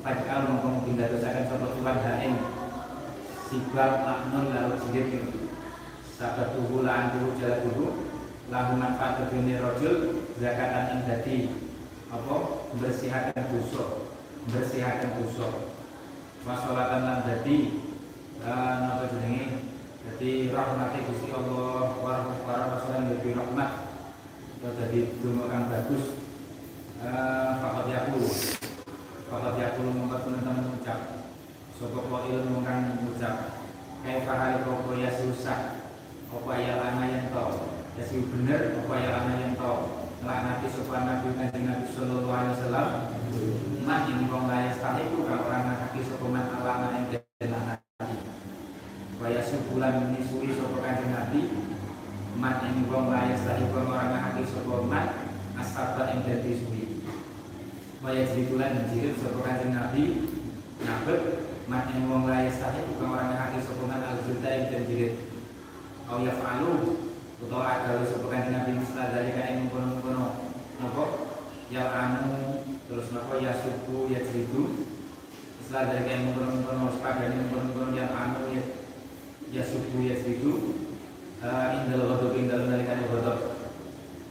Fajal 0.00 0.48
mongko 0.48 0.88
pindah 0.88 1.12
dosakan 1.12 1.44
sapa 1.44 1.76
tuan 1.76 1.98
haing 2.00 2.40
sibab 3.52 4.00
laknun 4.00 4.48
lalu 4.48 4.80
sabat 4.80 5.29
tuhu 6.80 6.88
laan 6.88 7.12
tuhu 7.12 7.36
jalan 7.36 7.60
tuhu 7.68 7.86
lahu 8.48 8.72
manfaat 8.80 9.28
kedune 9.28 9.60
rajul 9.60 10.24
zakatan 10.40 11.04
dadi 11.04 11.52
apa? 12.08 12.36
Bersihakan 12.80 13.44
dosa 13.52 13.84
bersihakan 14.48 15.20
dosa 15.20 15.48
wasolatan 16.48 17.00
lan 17.04 17.18
dadi 17.28 17.84
napa 18.40 19.12
jenenge? 19.12 19.68
Dadi 20.08 20.48
rahmate 20.48 21.04
Gusti 21.04 21.28
Allah 21.36 22.00
wa 22.00 22.32
rahmatan 22.48 23.12
lebih 23.12 23.36
rahmat. 23.36 23.70
Dadi 24.64 25.20
donga 25.20 25.68
bagus. 25.68 26.16
Fakat 27.60 27.86
yaku. 27.92 28.24
Fakat 29.28 29.54
yaku 29.60 29.84
mongko 29.84 30.16
teman-teman 30.24 30.80
ucap 30.80 31.28
sapa 31.76 32.00
qail 32.08 32.40
mongko 32.48 33.04
ucap 33.12 33.36
kayak 34.00 34.24
fahari 34.24 34.64
ya 35.04 35.10
susah 35.12 35.79
apa 36.30 36.52
ya 36.62 36.78
lana 36.78 37.04
yang 37.10 37.26
tau 37.34 37.50
ya 37.98 38.06
sih 38.06 38.22
bener 38.22 38.78
apa 38.78 38.94
ya 39.02 39.08
lana 39.18 39.34
yang 39.42 39.54
tau 39.58 40.00
ngelaknati 40.20 40.68
sopan 40.68 41.02
nabi 41.08 41.32
kanjeng 41.32 41.64
nabi 41.64 41.86
sallallahu 41.96 42.28
alaihi 42.28 42.54
wasallam. 42.54 42.88
Man 43.80 44.00
ini 44.12 44.24
wong 44.28 44.44
layak 44.52 44.76
sekali 44.76 45.08
itu 45.08 45.18
kalau 45.24 45.48
orang 45.48 45.64
ngakaki 45.64 46.00
sopan 46.04 46.36
alana 46.36 46.86
yang 46.92 47.04
dilaknati. 47.10 48.16
Waya 49.16 49.40
subulan 49.40 49.92
menyusui 50.06 50.52
sopan 50.54 50.80
kanjeng 50.84 51.10
nabi. 51.16 51.40
Man 52.36 52.56
ini 52.68 52.84
wong 52.86 53.06
layak 53.08 53.36
sekali 53.40 53.64
orang 53.72 54.08
ngakaki 54.12 54.42
sopan 54.44 54.82
man 54.86 55.06
yang 56.14 56.20
jadi 56.22 56.52
Waya 58.00 58.22
jiribulan 58.32 58.70
menjirit 58.76 59.16
sopan 59.18 59.40
kanjeng 59.40 59.72
nabi. 59.72 60.04
Nabek 60.84 61.20
man 61.64 61.88
ini 61.96 62.04
wong 62.06 62.28
layak 62.28 62.52
sekali 62.60 62.84
wong 63.00 63.08
orang 63.08 63.28
ngakaki 63.32 63.58
sopan 63.64 64.04
al-zulta 64.04 64.48
yang 64.52 64.68
jadi 64.68 65.29
au 66.10 66.26
yaf'alu 66.26 66.70
utawa 67.38 67.86
sapa 68.02 68.26
kanjeng 68.26 68.52
Nabi 68.52 68.82
Musa 68.82 69.14
dari 69.14 69.30
kan 69.30 69.62
mengkono-mengkono. 69.62 70.26
Napa 70.82 71.04
ya 71.70 71.86
anu 71.86 72.66
terus 72.90 73.14
napa 73.14 73.38
ya 73.38 73.54
suku 73.54 74.10
ya 74.10 74.26
jeridu 74.26 74.90
setelah 75.62 75.94
dari 75.94 76.02
kan 76.10 76.18
mengkono-mengkono 76.26 76.98
sepadane 76.98 77.46
mengkono-mengkono 77.46 77.94
yang 77.94 78.10
anu 78.10 78.50
ya 78.50 78.62
ya 79.54 79.62
suku 79.62 80.10
ya 80.10 80.18
jeridu 80.18 80.82
indal 81.40 82.02
ghadab 82.10 82.34
indal 82.34 82.66
nalikane 82.66 83.06
ghadab. 83.06 83.38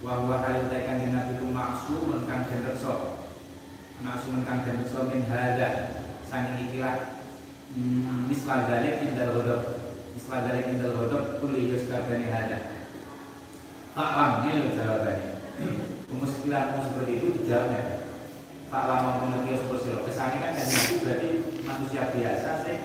Wa 0.03 0.19
huwa 0.19 0.43
halil 0.43 0.68
kanjeng 0.68 1.15
Nabi 1.15 1.39
ku 1.39 1.47
maksum 1.47 2.27
kang 2.27 2.43
den 2.51 2.68
reksa. 2.68 3.23
Maksum 4.03 4.43
kang 4.43 4.68
den 4.68 4.84
reksa 4.84 4.99
min 5.07 5.23
hada. 5.31 5.69
Saking 6.27 6.69
ikilah 6.69 7.23
misal 8.27 8.68
dalik 8.68 8.99
indal 8.99 9.31
ghadab 9.39 9.78
Hodok 10.27 11.39
Kuli 11.39 11.71
yuskabani 11.71 12.27
hada 12.27 12.59
Taklam 13.95 14.47
ini 14.47 14.63
loh 14.63 14.71
jawabannya. 14.79 15.31
Kemuskilanmu 16.07 16.79
seperti 16.87 17.11
itu 17.19 17.27
dijawabnya. 17.39 17.81
Pak 18.69 18.83
lama 18.85 19.11
mengerti 19.23 19.59
itu 19.59 19.91
Kesannya 20.07 20.37
kan 20.39 20.55
dan 20.55 20.67
itu 20.67 20.95
berarti 21.03 21.29
manusia 21.67 22.03
biasa 22.13 22.49
sih. 22.63 22.79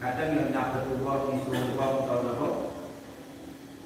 Kadang 0.00 0.34
yang 0.34 0.48
nyabet 0.50 0.96
uang, 0.96 1.38
isu 1.38 1.50
uang, 1.78 1.92
atau 2.08 2.26
apa 2.26 2.48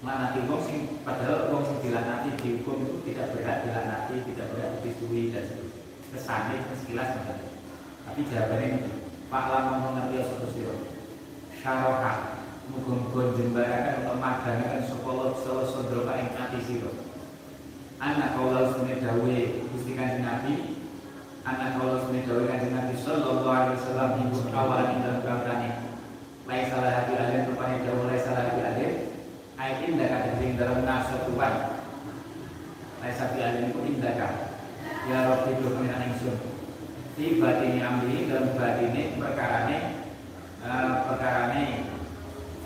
Melanati 0.01 0.41
uang 0.49 0.63
sing 0.65 0.81
Padahal 1.05 1.53
uang 1.53 1.63
sing 1.65 1.79
dilanati 1.85 2.29
dihukum 2.41 2.87
itu 2.87 2.97
tidak 3.13 3.37
berat 3.37 3.69
dilanati 3.69 4.17
Tidak 4.25 4.47
berat 4.53 4.73
disui 4.81 5.35
dan 5.35 5.45
seterusnya. 5.45 5.83
Kesannya 6.15 6.57
sekilas 6.73 7.11
Tapi 8.07 8.21
jawabannya 8.31 8.69
Pak 9.27 9.45
lama 9.51 9.73
mengerti 9.83 10.17
itu 10.23 10.96
Syaroha 11.61 12.37
Mugung-mugung 12.67 13.39
jembarakan 13.39 14.03
untuk 14.03 14.19
madangan 14.19 14.83
Sokolot 14.91 15.39
solo 15.41 15.63
sondroka 15.71 16.19
ing 16.19 16.35
ati 16.35 16.59
siro 16.67 16.91
Anak 17.97 18.37
kaulah 18.37 18.75
sunni 18.75 19.01
dawe 19.01 19.39
Gusti 19.73 19.97
kanjeng 19.97 20.27
Nabi. 20.27 20.77
Anak 21.47 21.81
kaulah 21.81 22.05
sunni 22.05 22.27
dawe 22.27 22.43
kanjeng 22.45 22.75
Nabi 22.75 22.95
Sallallahu 22.99 23.49
alaihi 23.49 23.79
wasallam 23.81 24.11
Ibu 24.19 24.39
awalan 24.53 24.93
ing 24.93 25.01
dalam 25.01 25.21
kamarane 25.25 25.71
Lai 26.45 26.69
salah 26.69 26.93
hati 26.93 27.15
alim 27.17 27.49
Rupanya 27.55 27.79
dawe 27.87 28.03
lai 28.05 28.21
salah 28.21 28.43
hati 28.51 28.61
alim. 28.61 28.93
Ayat 29.57 29.79
indah 29.89 30.09
kata 30.13 30.31
ing 30.45 30.55
dalam 30.61 30.85
nasa 30.85 31.17
Tuhan. 31.25 31.55
Lai 33.01 33.13
sapi 33.15 33.39
alim 33.41 33.73
itu 33.73 33.81
indah 33.95 34.15
Ya 35.07 35.19
Rabbi 35.23 35.63
dokumen 35.63 36.03
ingsun. 36.03 36.37
Tiba 37.17 37.63
ini 37.65 37.81
ambil 37.81 38.29
dalam 38.29 38.53
perkarane 38.53 39.77
uh, 39.81 39.96
perkarane 41.07 41.87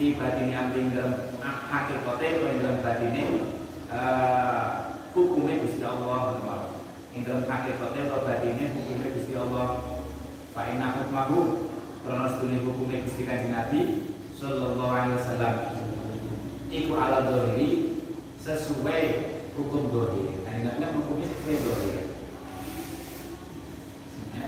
di 0.00 0.16
batini 0.16 0.56
ambil 0.56 0.84
dalam 0.96 1.14
hakikatnya 1.44 2.28
atau 2.40 2.56
dalam 2.56 2.78
batini 2.80 3.22
uh, 3.92 4.64
hukumnya 5.12 5.60
Gusti 5.60 5.84
Allah. 5.84 6.40
Yang 7.12 7.22
dalam 7.28 7.44
hakikatnya 7.44 8.02
atau 8.08 8.20
batini 8.24 8.62
hukumnya 8.72 9.08
Gusti 9.12 9.34
Allah. 9.36 9.68
Pak 10.50 10.66
Ina 10.74 10.88
hukmahu 10.98 11.70
karena 12.02 12.26
sedunia 12.32 12.64
hukumnya 12.64 13.04
Gusti 13.06 13.22
Kanjeng 13.28 13.52
Nabi 13.54 13.80
Sallallahu 14.34 14.92
Alaihi 14.92 15.16
Wasallam. 15.20 15.54
Iku 16.70 16.92
ala 16.96 17.18
dohiri 17.28 18.00
sesuai 18.40 19.02
hukum 19.58 19.92
dohiri. 19.92 20.40
Nah 20.48 20.52
ini 20.56 20.86
hukumnya 20.96 21.28
sesuai 21.28 21.56
dohiri. 21.60 22.02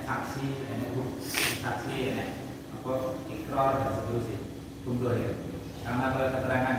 Saksi, 0.02 0.44
ini 0.44 0.86
saksi, 1.62 1.94
ini. 2.12 2.26
Apa 2.76 3.16
dan 3.52 3.92
seterusnya. 4.00 4.40
Kumpulan 4.82 5.20
ya. 5.20 5.32
Karena 5.84 6.06
kalau 6.16 6.28
keterangan 6.32 6.78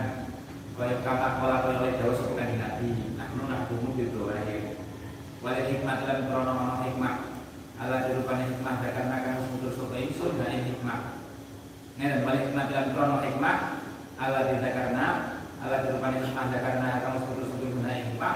kalau 0.74 0.98
kata 1.06 1.28
kalau 1.38 1.58
kalau 1.62 1.80
oleh 1.86 1.94
jauh 2.02 2.18
sebutan 2.18 2.50
di 2.50 2.58
nabi 2.58 2.90
nah 3.14 3.30
nu 3.38 3.45
nak 3.45 3.70
bumu 3.70 3.94
gitu 3.94 4.26
ya 4.26 4.74
wali 5.45 5.62
hikmat 5.70 6.02
dan 6.02 6.26
krono 6.26 6.82
hikmat 6.82 7.34
ala 7.84 8.08
dirupani 8.08 8.48
hikmah 8.48 8.76
dan 8.80 8.91
karena 8.95 9.16
kamu 9.28 9.40
sebutul 9.44 9.72
sopa 9.76 9.95
insun 10.00 10.40
dan 10.40 10.64
hikmah. 10.64 11.00
Ngene 12.00 12.24
balik 12.24 12.56
penampilan 12.56 12.88
krono 12.95 13.18
hikmah. 13.20 13.58
Ala 14.16 14.40
karena 14.48 15.06
ala 15.60 15.76
dirupani 15.84 16.18
hikmah 16.24 16.45
karena 16.54 16.90
kamu 17.04 17.18
sebut 17.28 17.45
sebut 17.50 17.70
guna 17.76 17.91
hikmah. 17.91 18.36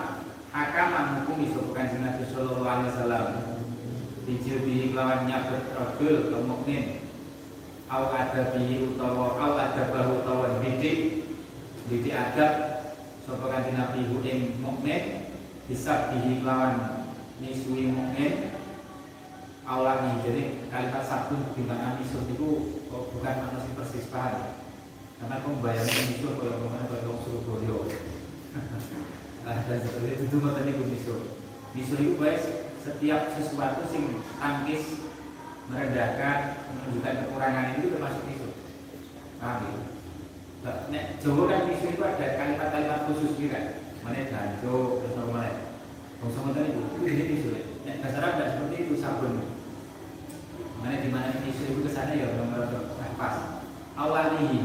Hakam 0.51 0.89
menghukumi 0.89 1.53
sopan 1.53 2.01
Nabi 2.01 2.23
Sallallahu 2.27 2.65
Alaihi 2.65 2.89
Wasallam. 2.91 3.25
Dijilbihi 4.27 4.91
kelawan 4.91 5.23
nyabut 5.23 5.63
rogul 5.71 6.15
ke 6.27 6.37
mukmin 6.43 6.83
au 7.87 8.03
ada 8.11 8.51
bihi 8.51 8.95
utawa 8.95 9.39
au 9.39 9.53
ada 9.55 9.83
bahu 9.91 10.23
utawa 10.23 10.59
didik 10.59 11.23
didik 11.87 12.15
adab 12.15 12.53
sapa 13.23 13.45
kanjeng 13.47 13.79
Nabi 13.79 14.07
ing 14.27 14.59
mukmin 14.59 15.31
bisa 15.71 16.11
kelawan 16.11 17.07
nisui 17.39 17.91
mukmin 17.91 18.57
awalnya 19.67 20.23
jadi 20.23 20.71
kalimat 20.71 21.03
sabun 21.03 21.51
di 21.51 21.63
mana 21.67 21.99
misur 21.99 22.23
itu 22.31 22.79
bukan 22.87 23.35
manusia 23.43 23.75
persis 23.75 24.07
paham. 24.07 24.55
Karena 25.19 25.43
aku 25.43 25.59
membayangkan 25.59 26.03
misur 26.13 26.39
kalau 26.39 26.55
ngomongnya 26.63 26.87
kalau 26.87 27.19
Surabaya. 27.21 27.99
Nah, 29.47 29.63
dan 29.63 29.79
seperti 29.79 30.27
itu 30.27 30.43
tadi 30.43 30.75
misur 30.75 31.23
misur 31.71 31.97
itu 32.03 32.19
baik 32.19 32.67
setiap 32.83 33.31
sesuatu 33.31 33.87
sing 33.87 34.19
tangkis 34.43 35.06
merendahkan 35.67 36.37
menunjukkan 36.71 37.15
kekurangan 37.27 37.65
itu 37.77 37.87
termasuk 37.95 38.23
misur 38.27 38.51
paham 39.37 39.63
ya? 39.63 39.73
Nek 40.91 41.05
Jawa 41.23 41.43
kan 41.47 41.61
misur 41.69 41.89
itu 41.95 42.03
ada 42.03 42.25
kalimat-kalimat 42.35 42.99
khusus 43.07 43.35
juga 43.39 43.79
mana 44.03 44.23
danjo 44.27 45.03
terus 45.03 45.15
mana 45.31 45.51
Bangsa 46.17 46.41
ngoten 46.41 46.65
itu, 46.65 46.81
itu 46.81 47.05
jadi 47.05 47.23
misur. 47.29 47.53
Nek 47.85 48.01
bahasa 48.01 48.17
Arab 48.17 48.41
seperti 48.41 48.75
itu 48.89 48.93
sabun 48.97 49.57
mana 50.81 51.01
di 51.01 51.09
mana 51.09 51.33
isu 51.41 51.61
itu 51.73 51.81
ke 51.85 51.91
sana 51.91 52.13
ya 52.13 52.37
nomor 52.37 52.69
pas 53.17 53.65
awalihi 53.97 54.61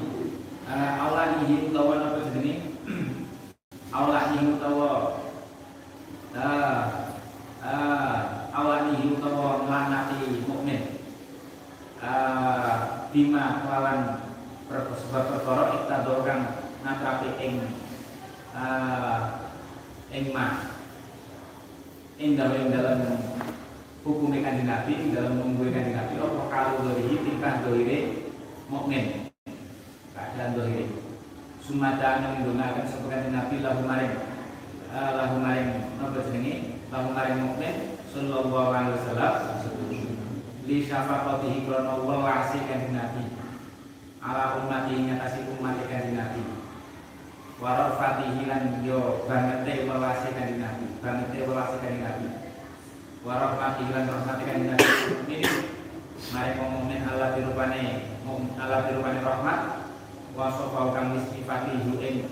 uh, 0.69 0.93
awalihi 1.09 1.73
utawa 1.73 1.99
apa 2.05 2.29
jenenge 2.29 2.77
awalihi 3.89 4.53
utawa 4.53 4.91
uh, 6.37 6.83
uh, 7.65 8.17
awalihi 8.53 9.17
utawa 9.17 9.65
nglanati 9.65 10.45
mukmin 10.45 11.01
uh, 12.05 13.09
bima 13.09 13.65
kelawan 13.65 14.01
sebab 14.73 15.25
perkara 15.33 15.65
kita 15.81 15.97
dorang 16.05 16.43
natrapi 16.85 17.29
ing 17.41 17.55
uh, 18.53 19.49
ing 20.13 20.33
ma 20.33 20.77
ing 22.21 22.37
dalam 22.37 22.69
dalam 22.69 23.01
hukumnya 24.03 24.43
kanjeng 24.43 24.67
Nabi 24.67 25.15
dalam 25.15 25.39
mengungguli 25.39 25.71
kanjeng 25.71 25.95
Nabi 25.95 26.15
apa 26.19 26.43
kalau 26.51 26.75
dohiri 26.91 27.23
tingkah 27.23 27.63
dohiri 27.63 27.99
mukmin 28.67 29.31
keadaan 30.11 30.59
dohiri 30.59 30.91
sumata 31.63 32.19
yang 32.19 32.43
menggunakan 32.43 32.83
sebagai 32.91 33.31
Nabi 33.31 33.63
lahu 33.63 33.87
maring 33.87 34.15
uh, 34.91 35.11
lahu 35.23 35.39
maring 35.39 35.71
apa 36.03 36.19
jenenge 36.27 36.83
lahu 36.91 37.15
maring 37.15 37.39
mukmin 37.47 37.75
sallallahu 38.11 38.75
alaihi 38.75 38.99
wasallam 38.99 39.35
li 40.67 40.77
syafaqatihi 40.83 41.63
krono 41.63 42.03
Allah 42.03 42.19
wasi 42.27 42.59
kanjeng 42.67 42.99
Nabi 42.99 43.23
ala 44.19 44.67
ummati 44.67 44.99
ngatasi 44.99 45.47
umat 45.59 45.79
kanjeng 45.87 46.19
Nabi 46.19 46.43
warafatihi 47.63 48.51
lan 48.51 48.83
yo 48.83 49.31
bangete 49.31 49.87
welasi 49.87 50.35
kanjeng 50.35 50.59
Nabi 50.59 50.87
bangete 50.99 51.39
welasi 51.47 51.77
kanjeng 51.79 52.03
Nabi 52.03 52.43
warahmati 53.83 53.99
lan 53.99 54.05
rahmati 54.07 54.43
kan 54.47 54.59
nabi 54.63 54.87
ini 55.27 55.39
mari 56.31 56.51
ngomongin 56.55 57.03
Allah 57.03 57.35
dirupane 57.35 57.83
Allah 58.55 58.79
dirupane 58.87 59.19
rahmat. 59.19 59.59
Wa 60.33 60.49
sofau 60.55 60.95
kang 60.95 61.19
sifati 61.29 61.83
hu 61.83 61.99
ing 61.99 62.25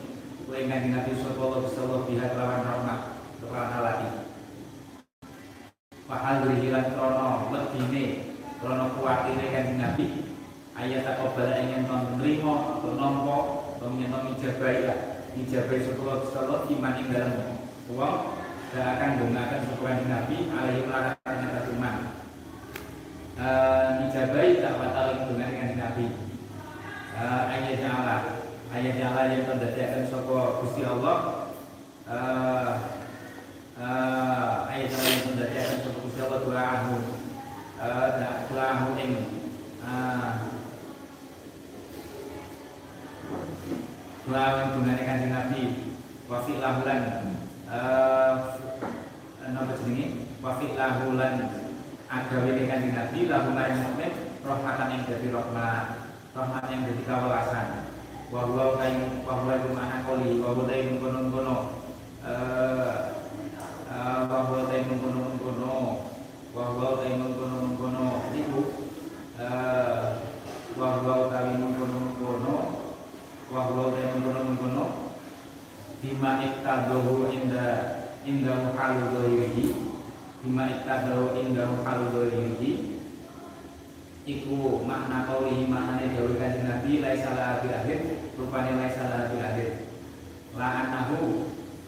ku 0.46 0.54
ing 0.54 0.70
kanjeng 0.70 0.94
Nabi 0.94 1.12
sallallahu 1.18 1.60
alaihi 1.60 1.68
wasallam 1.68 2.00
biha 2.08 2.26
kelawan 2.32 2.62
rahmat 2.64 3.00
kelawan 3.42 3.68
halati 3.76 4.08
Fahal 6.08 6.48
hilang 6.58 6.88
krono 6.96 7.28
lebine 7.52 8.04
krono 8.62 8.84
kuatine 8.94 9.44
kanjeng 9.50 9.78
Nabi. 9.82 10.06
Ayat 10.78 11.02
tak 11.04 11.20
obal 11.20 11.50
ingin 11.60 11.84
ton 11.84 12.16
nrimo 12.16 12.78
atau 12.78 13.90
nyenong 13.90 14.38
ijabai 14.38 14.86
lah. 14.86 14.98
Ijabai 15.34 15.82
sallallahu 15.82 16.14
alaihi 16.14 16.30
wasallam 16.30 16.62
iman 16.78 16.94
ing 16.94 17.08
dalam 17.10 17.34
uang 17.90 18.39
akan 18.70 19.08
menggunakan 19.18 19.66
sebuah 19.66 20.06
Nabi 20.06 20.46
alaihi 20.46 20.86
melakukan 20.86 21.42
atas 21.42 21.66
iman 21.74 21.96
dijabai 23.98 24.62
tak 24.62 24.78
batal 24.78 25.26
dengan 25.26 25.74
Nabi. 25.74 26.06
Ayat 27.18 27.82
Allah 27.88 28.20
ayat 28.70 29.02
Allah 29.02 29.24
yang 29.32 29.42
terdadakkan 29.48 30.06
sopo 30.06 30.62
Gusti 30.62 30.86
Allah. 30.86 31.50
Ayat 34.70 34.90
Allah 34.92 35.10
yang 35.10 35.24
terdadakkan 35.34 35.76
sopo 35.82 35.98
Gusti 36.06 36.20
Allah 36.22 36.38
doahu 36.46 36.96
doahu 38.54 38.88
ing 39.02 39.12
doa 44.30 44.46
yang 44.62 44.70
dengan 44.78 45.18
Nabi. 45.34 45.62
Wafiq 46.30 46.62
lahulan 46.62 47.34
napa 47.70 48.58
jenenge 49.78 50.26
wa 50.42 50.58
fi 50.58 50.74
lahulan 50.74 51.54
agawe 52.10 52.66
kanjeng 52.66 52.98
Nabi 52.98 53.30
lahu 53.30 53.54
maring 53.54 53.78
mukmin 53.86 54.10
rahmatan 54.42 54.90
yang 54.90 55.06
dadi 55.06 55.30
rahmat 55.30 56.02
rahmat 56.34 56.66
yang 56.66 56.82
dadi 56.82 57.06
kawelasan. 57.06 57.86
Wa 58.30 58.46
kain 58.78 59.22
wa 59.22 59.42
huwa 59.42 59.58
mana 59.74 60.02
koli 60.02 60.42
wa 60.42 60.50
huwa 60.54 60.66
kain 60.66 60.98
kono-kono 60.98 61.56
eh 62.26 62.98
wa 64.30 64.38
huwa 64.50 64.66
kain 64.70 64.86
kono-kono 64.90 65.74
wa 66.50 66.62
huwa 66.74 66.98
kain 66.98 67.22
kono-kono 67.22 68.06
niku 68.34 68.62
eh 69.38 70.18
wa 70.74 70.88
kono-kono 70.98 72.54
kono-kono 74.26 75.09
bima 76.00 76.40
iktadohu 76.40 77.28
inda 77.28 77.66
indahu 78.24 78.72
halu 78.76 79.12
dohirihi 79.12 79.66
bima 80.40 80.64
iktadahu 80.72 81.36
indahu 81.36 81.84
halu 81.84 82.08
dohirihi 82.12 83.00
iku 84.24 84.84
makna 84.84 85.28
kaulihi 85.28 85.68
maknanya 85.68 86.16
dawai 86.16 86.36
kanjeng 86.36 86.66
Nabi 86.68 87.00
laisa 87.04 87.36
laha 87.36 87.60
bil 87.64 87.72
akhir 87.72 88.00
rupanya 88.36 88.72
laisa 88.80 89.02
laha 89.08 89.28
bil 89.32 89.44
akhir 89.44 89.70
la'anahu 90.56 91.18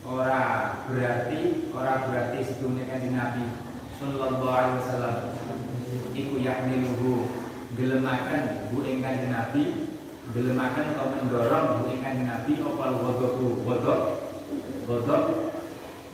ora 0.05 0.43
berarti 0.89 1.71
ora 1.73 2.05
berarti 2.09 2.39
sedunia 2.45 2.89
kanjeng 2.89 3.17
Nabi 3.17 3.47
sallallahu 4.01 4.51
alaihi 4.51 4.79
wasallam. 4.83 5.17
Iku 6.13 6.43
yahmiluhu 6.43 7.29
gelemakan 7.79 8.69
bu 8.69 8.85
ing 8.85 9.01
kanjeng 9.01 9.33
Nabi 9.33 9.92
gelemakan 10.31 10.95
atau 10.95 11.11
mendorong 11.19 11.67
bu 11.83 11.99
kanjeng 11.99 12.31
Nabi 12.31 12.63
opal 12.63 12.95
wadok 13.03 13.35
wadok 13.67 14.01
wadok 14.87 15.25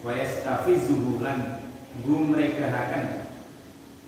wa 0.00 0.12
yastafizuhu 0.16 1.20
lan 1.20 1.60
gumregahaken 2.00 3.28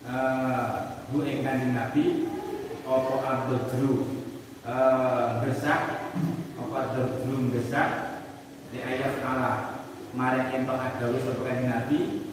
uh, 0.08 0.96
bu 1.12 1.20
ing 1.28 1.44
kanjeng 1.44 1.76
Nabi 1.76 2.24
apa 2.88 3.14
abdru 3.22 4.24
uh, 4.64 5.44
gesak 5.44 6.08
apa 6.56 6.76
abdru 6.88 7.52
gesak 7.52 7.88
di 8.72 8.80
ayat 8.80 9.20
Allah 9.20 9.80
marek 10.14 10.54
ento 10.54 10.74
agawe 10.74 11.18
sapa 11.22 11.52
Nabi. 11.62 12.26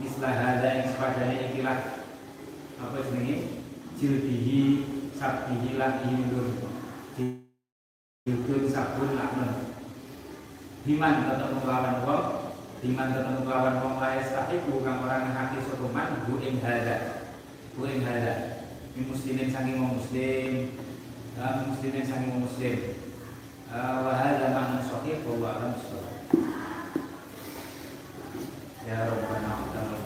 Mislah 0.00 0.34
hadza 0.34 0.68
ing 0.82 0.86
sepadane 0.90 1.36
ikilah. 1.52 1.78
Apa 2.82 2.98
jenenge? 3.06 3.62
Jildihi 3.94 4.62
sabdihi 5.14 5.78
lan 5.78 6.02
indun 6.02 6.71
jildun 7.16 8.62
sabun 8.70 9.10
lakmen 9.16 9.52
Himan 10.82 11.30
tetap 11.30 11.50
melawan 11.62 12.02
wong 12.02 12.24
Diman 12.82 13.14
ketemu 13.14 13.46
kawan 13.46 13.78
wong 13.78 13.94
layas 14.02 14.34
tahiku 14.34 14.82
kang 14.82 15.06
orang 15.06 15.30
hati 15.30 15.62
sokoman 15.62 16.26
bu 16.26 16.42
ing 16.42 16.58
hada 16.58 17.30
bu 17.78 17.86
ing 17.86 18.02
hada 18.02 18.66
ini 18.92 19.06
muslimin 19.06 19.54
sangi 19.54 19.78
wong 19.78 20.02
muslim. 20.02 20.74
Muslimin 21.70 22.02
sangi 22.02 22.26
wong 22.28 22.42
muslim. 22.42 22.76
Wa 23.70 24.12
hadza 24.18 24.50
ma'na 24.50 24.82
sahih 24.82 25.22
wa 25.24 25.48
alam 25.48 25.78
ya 28.82 28.98
rabbana 29.06 29.50
Amin. 29.62 30.01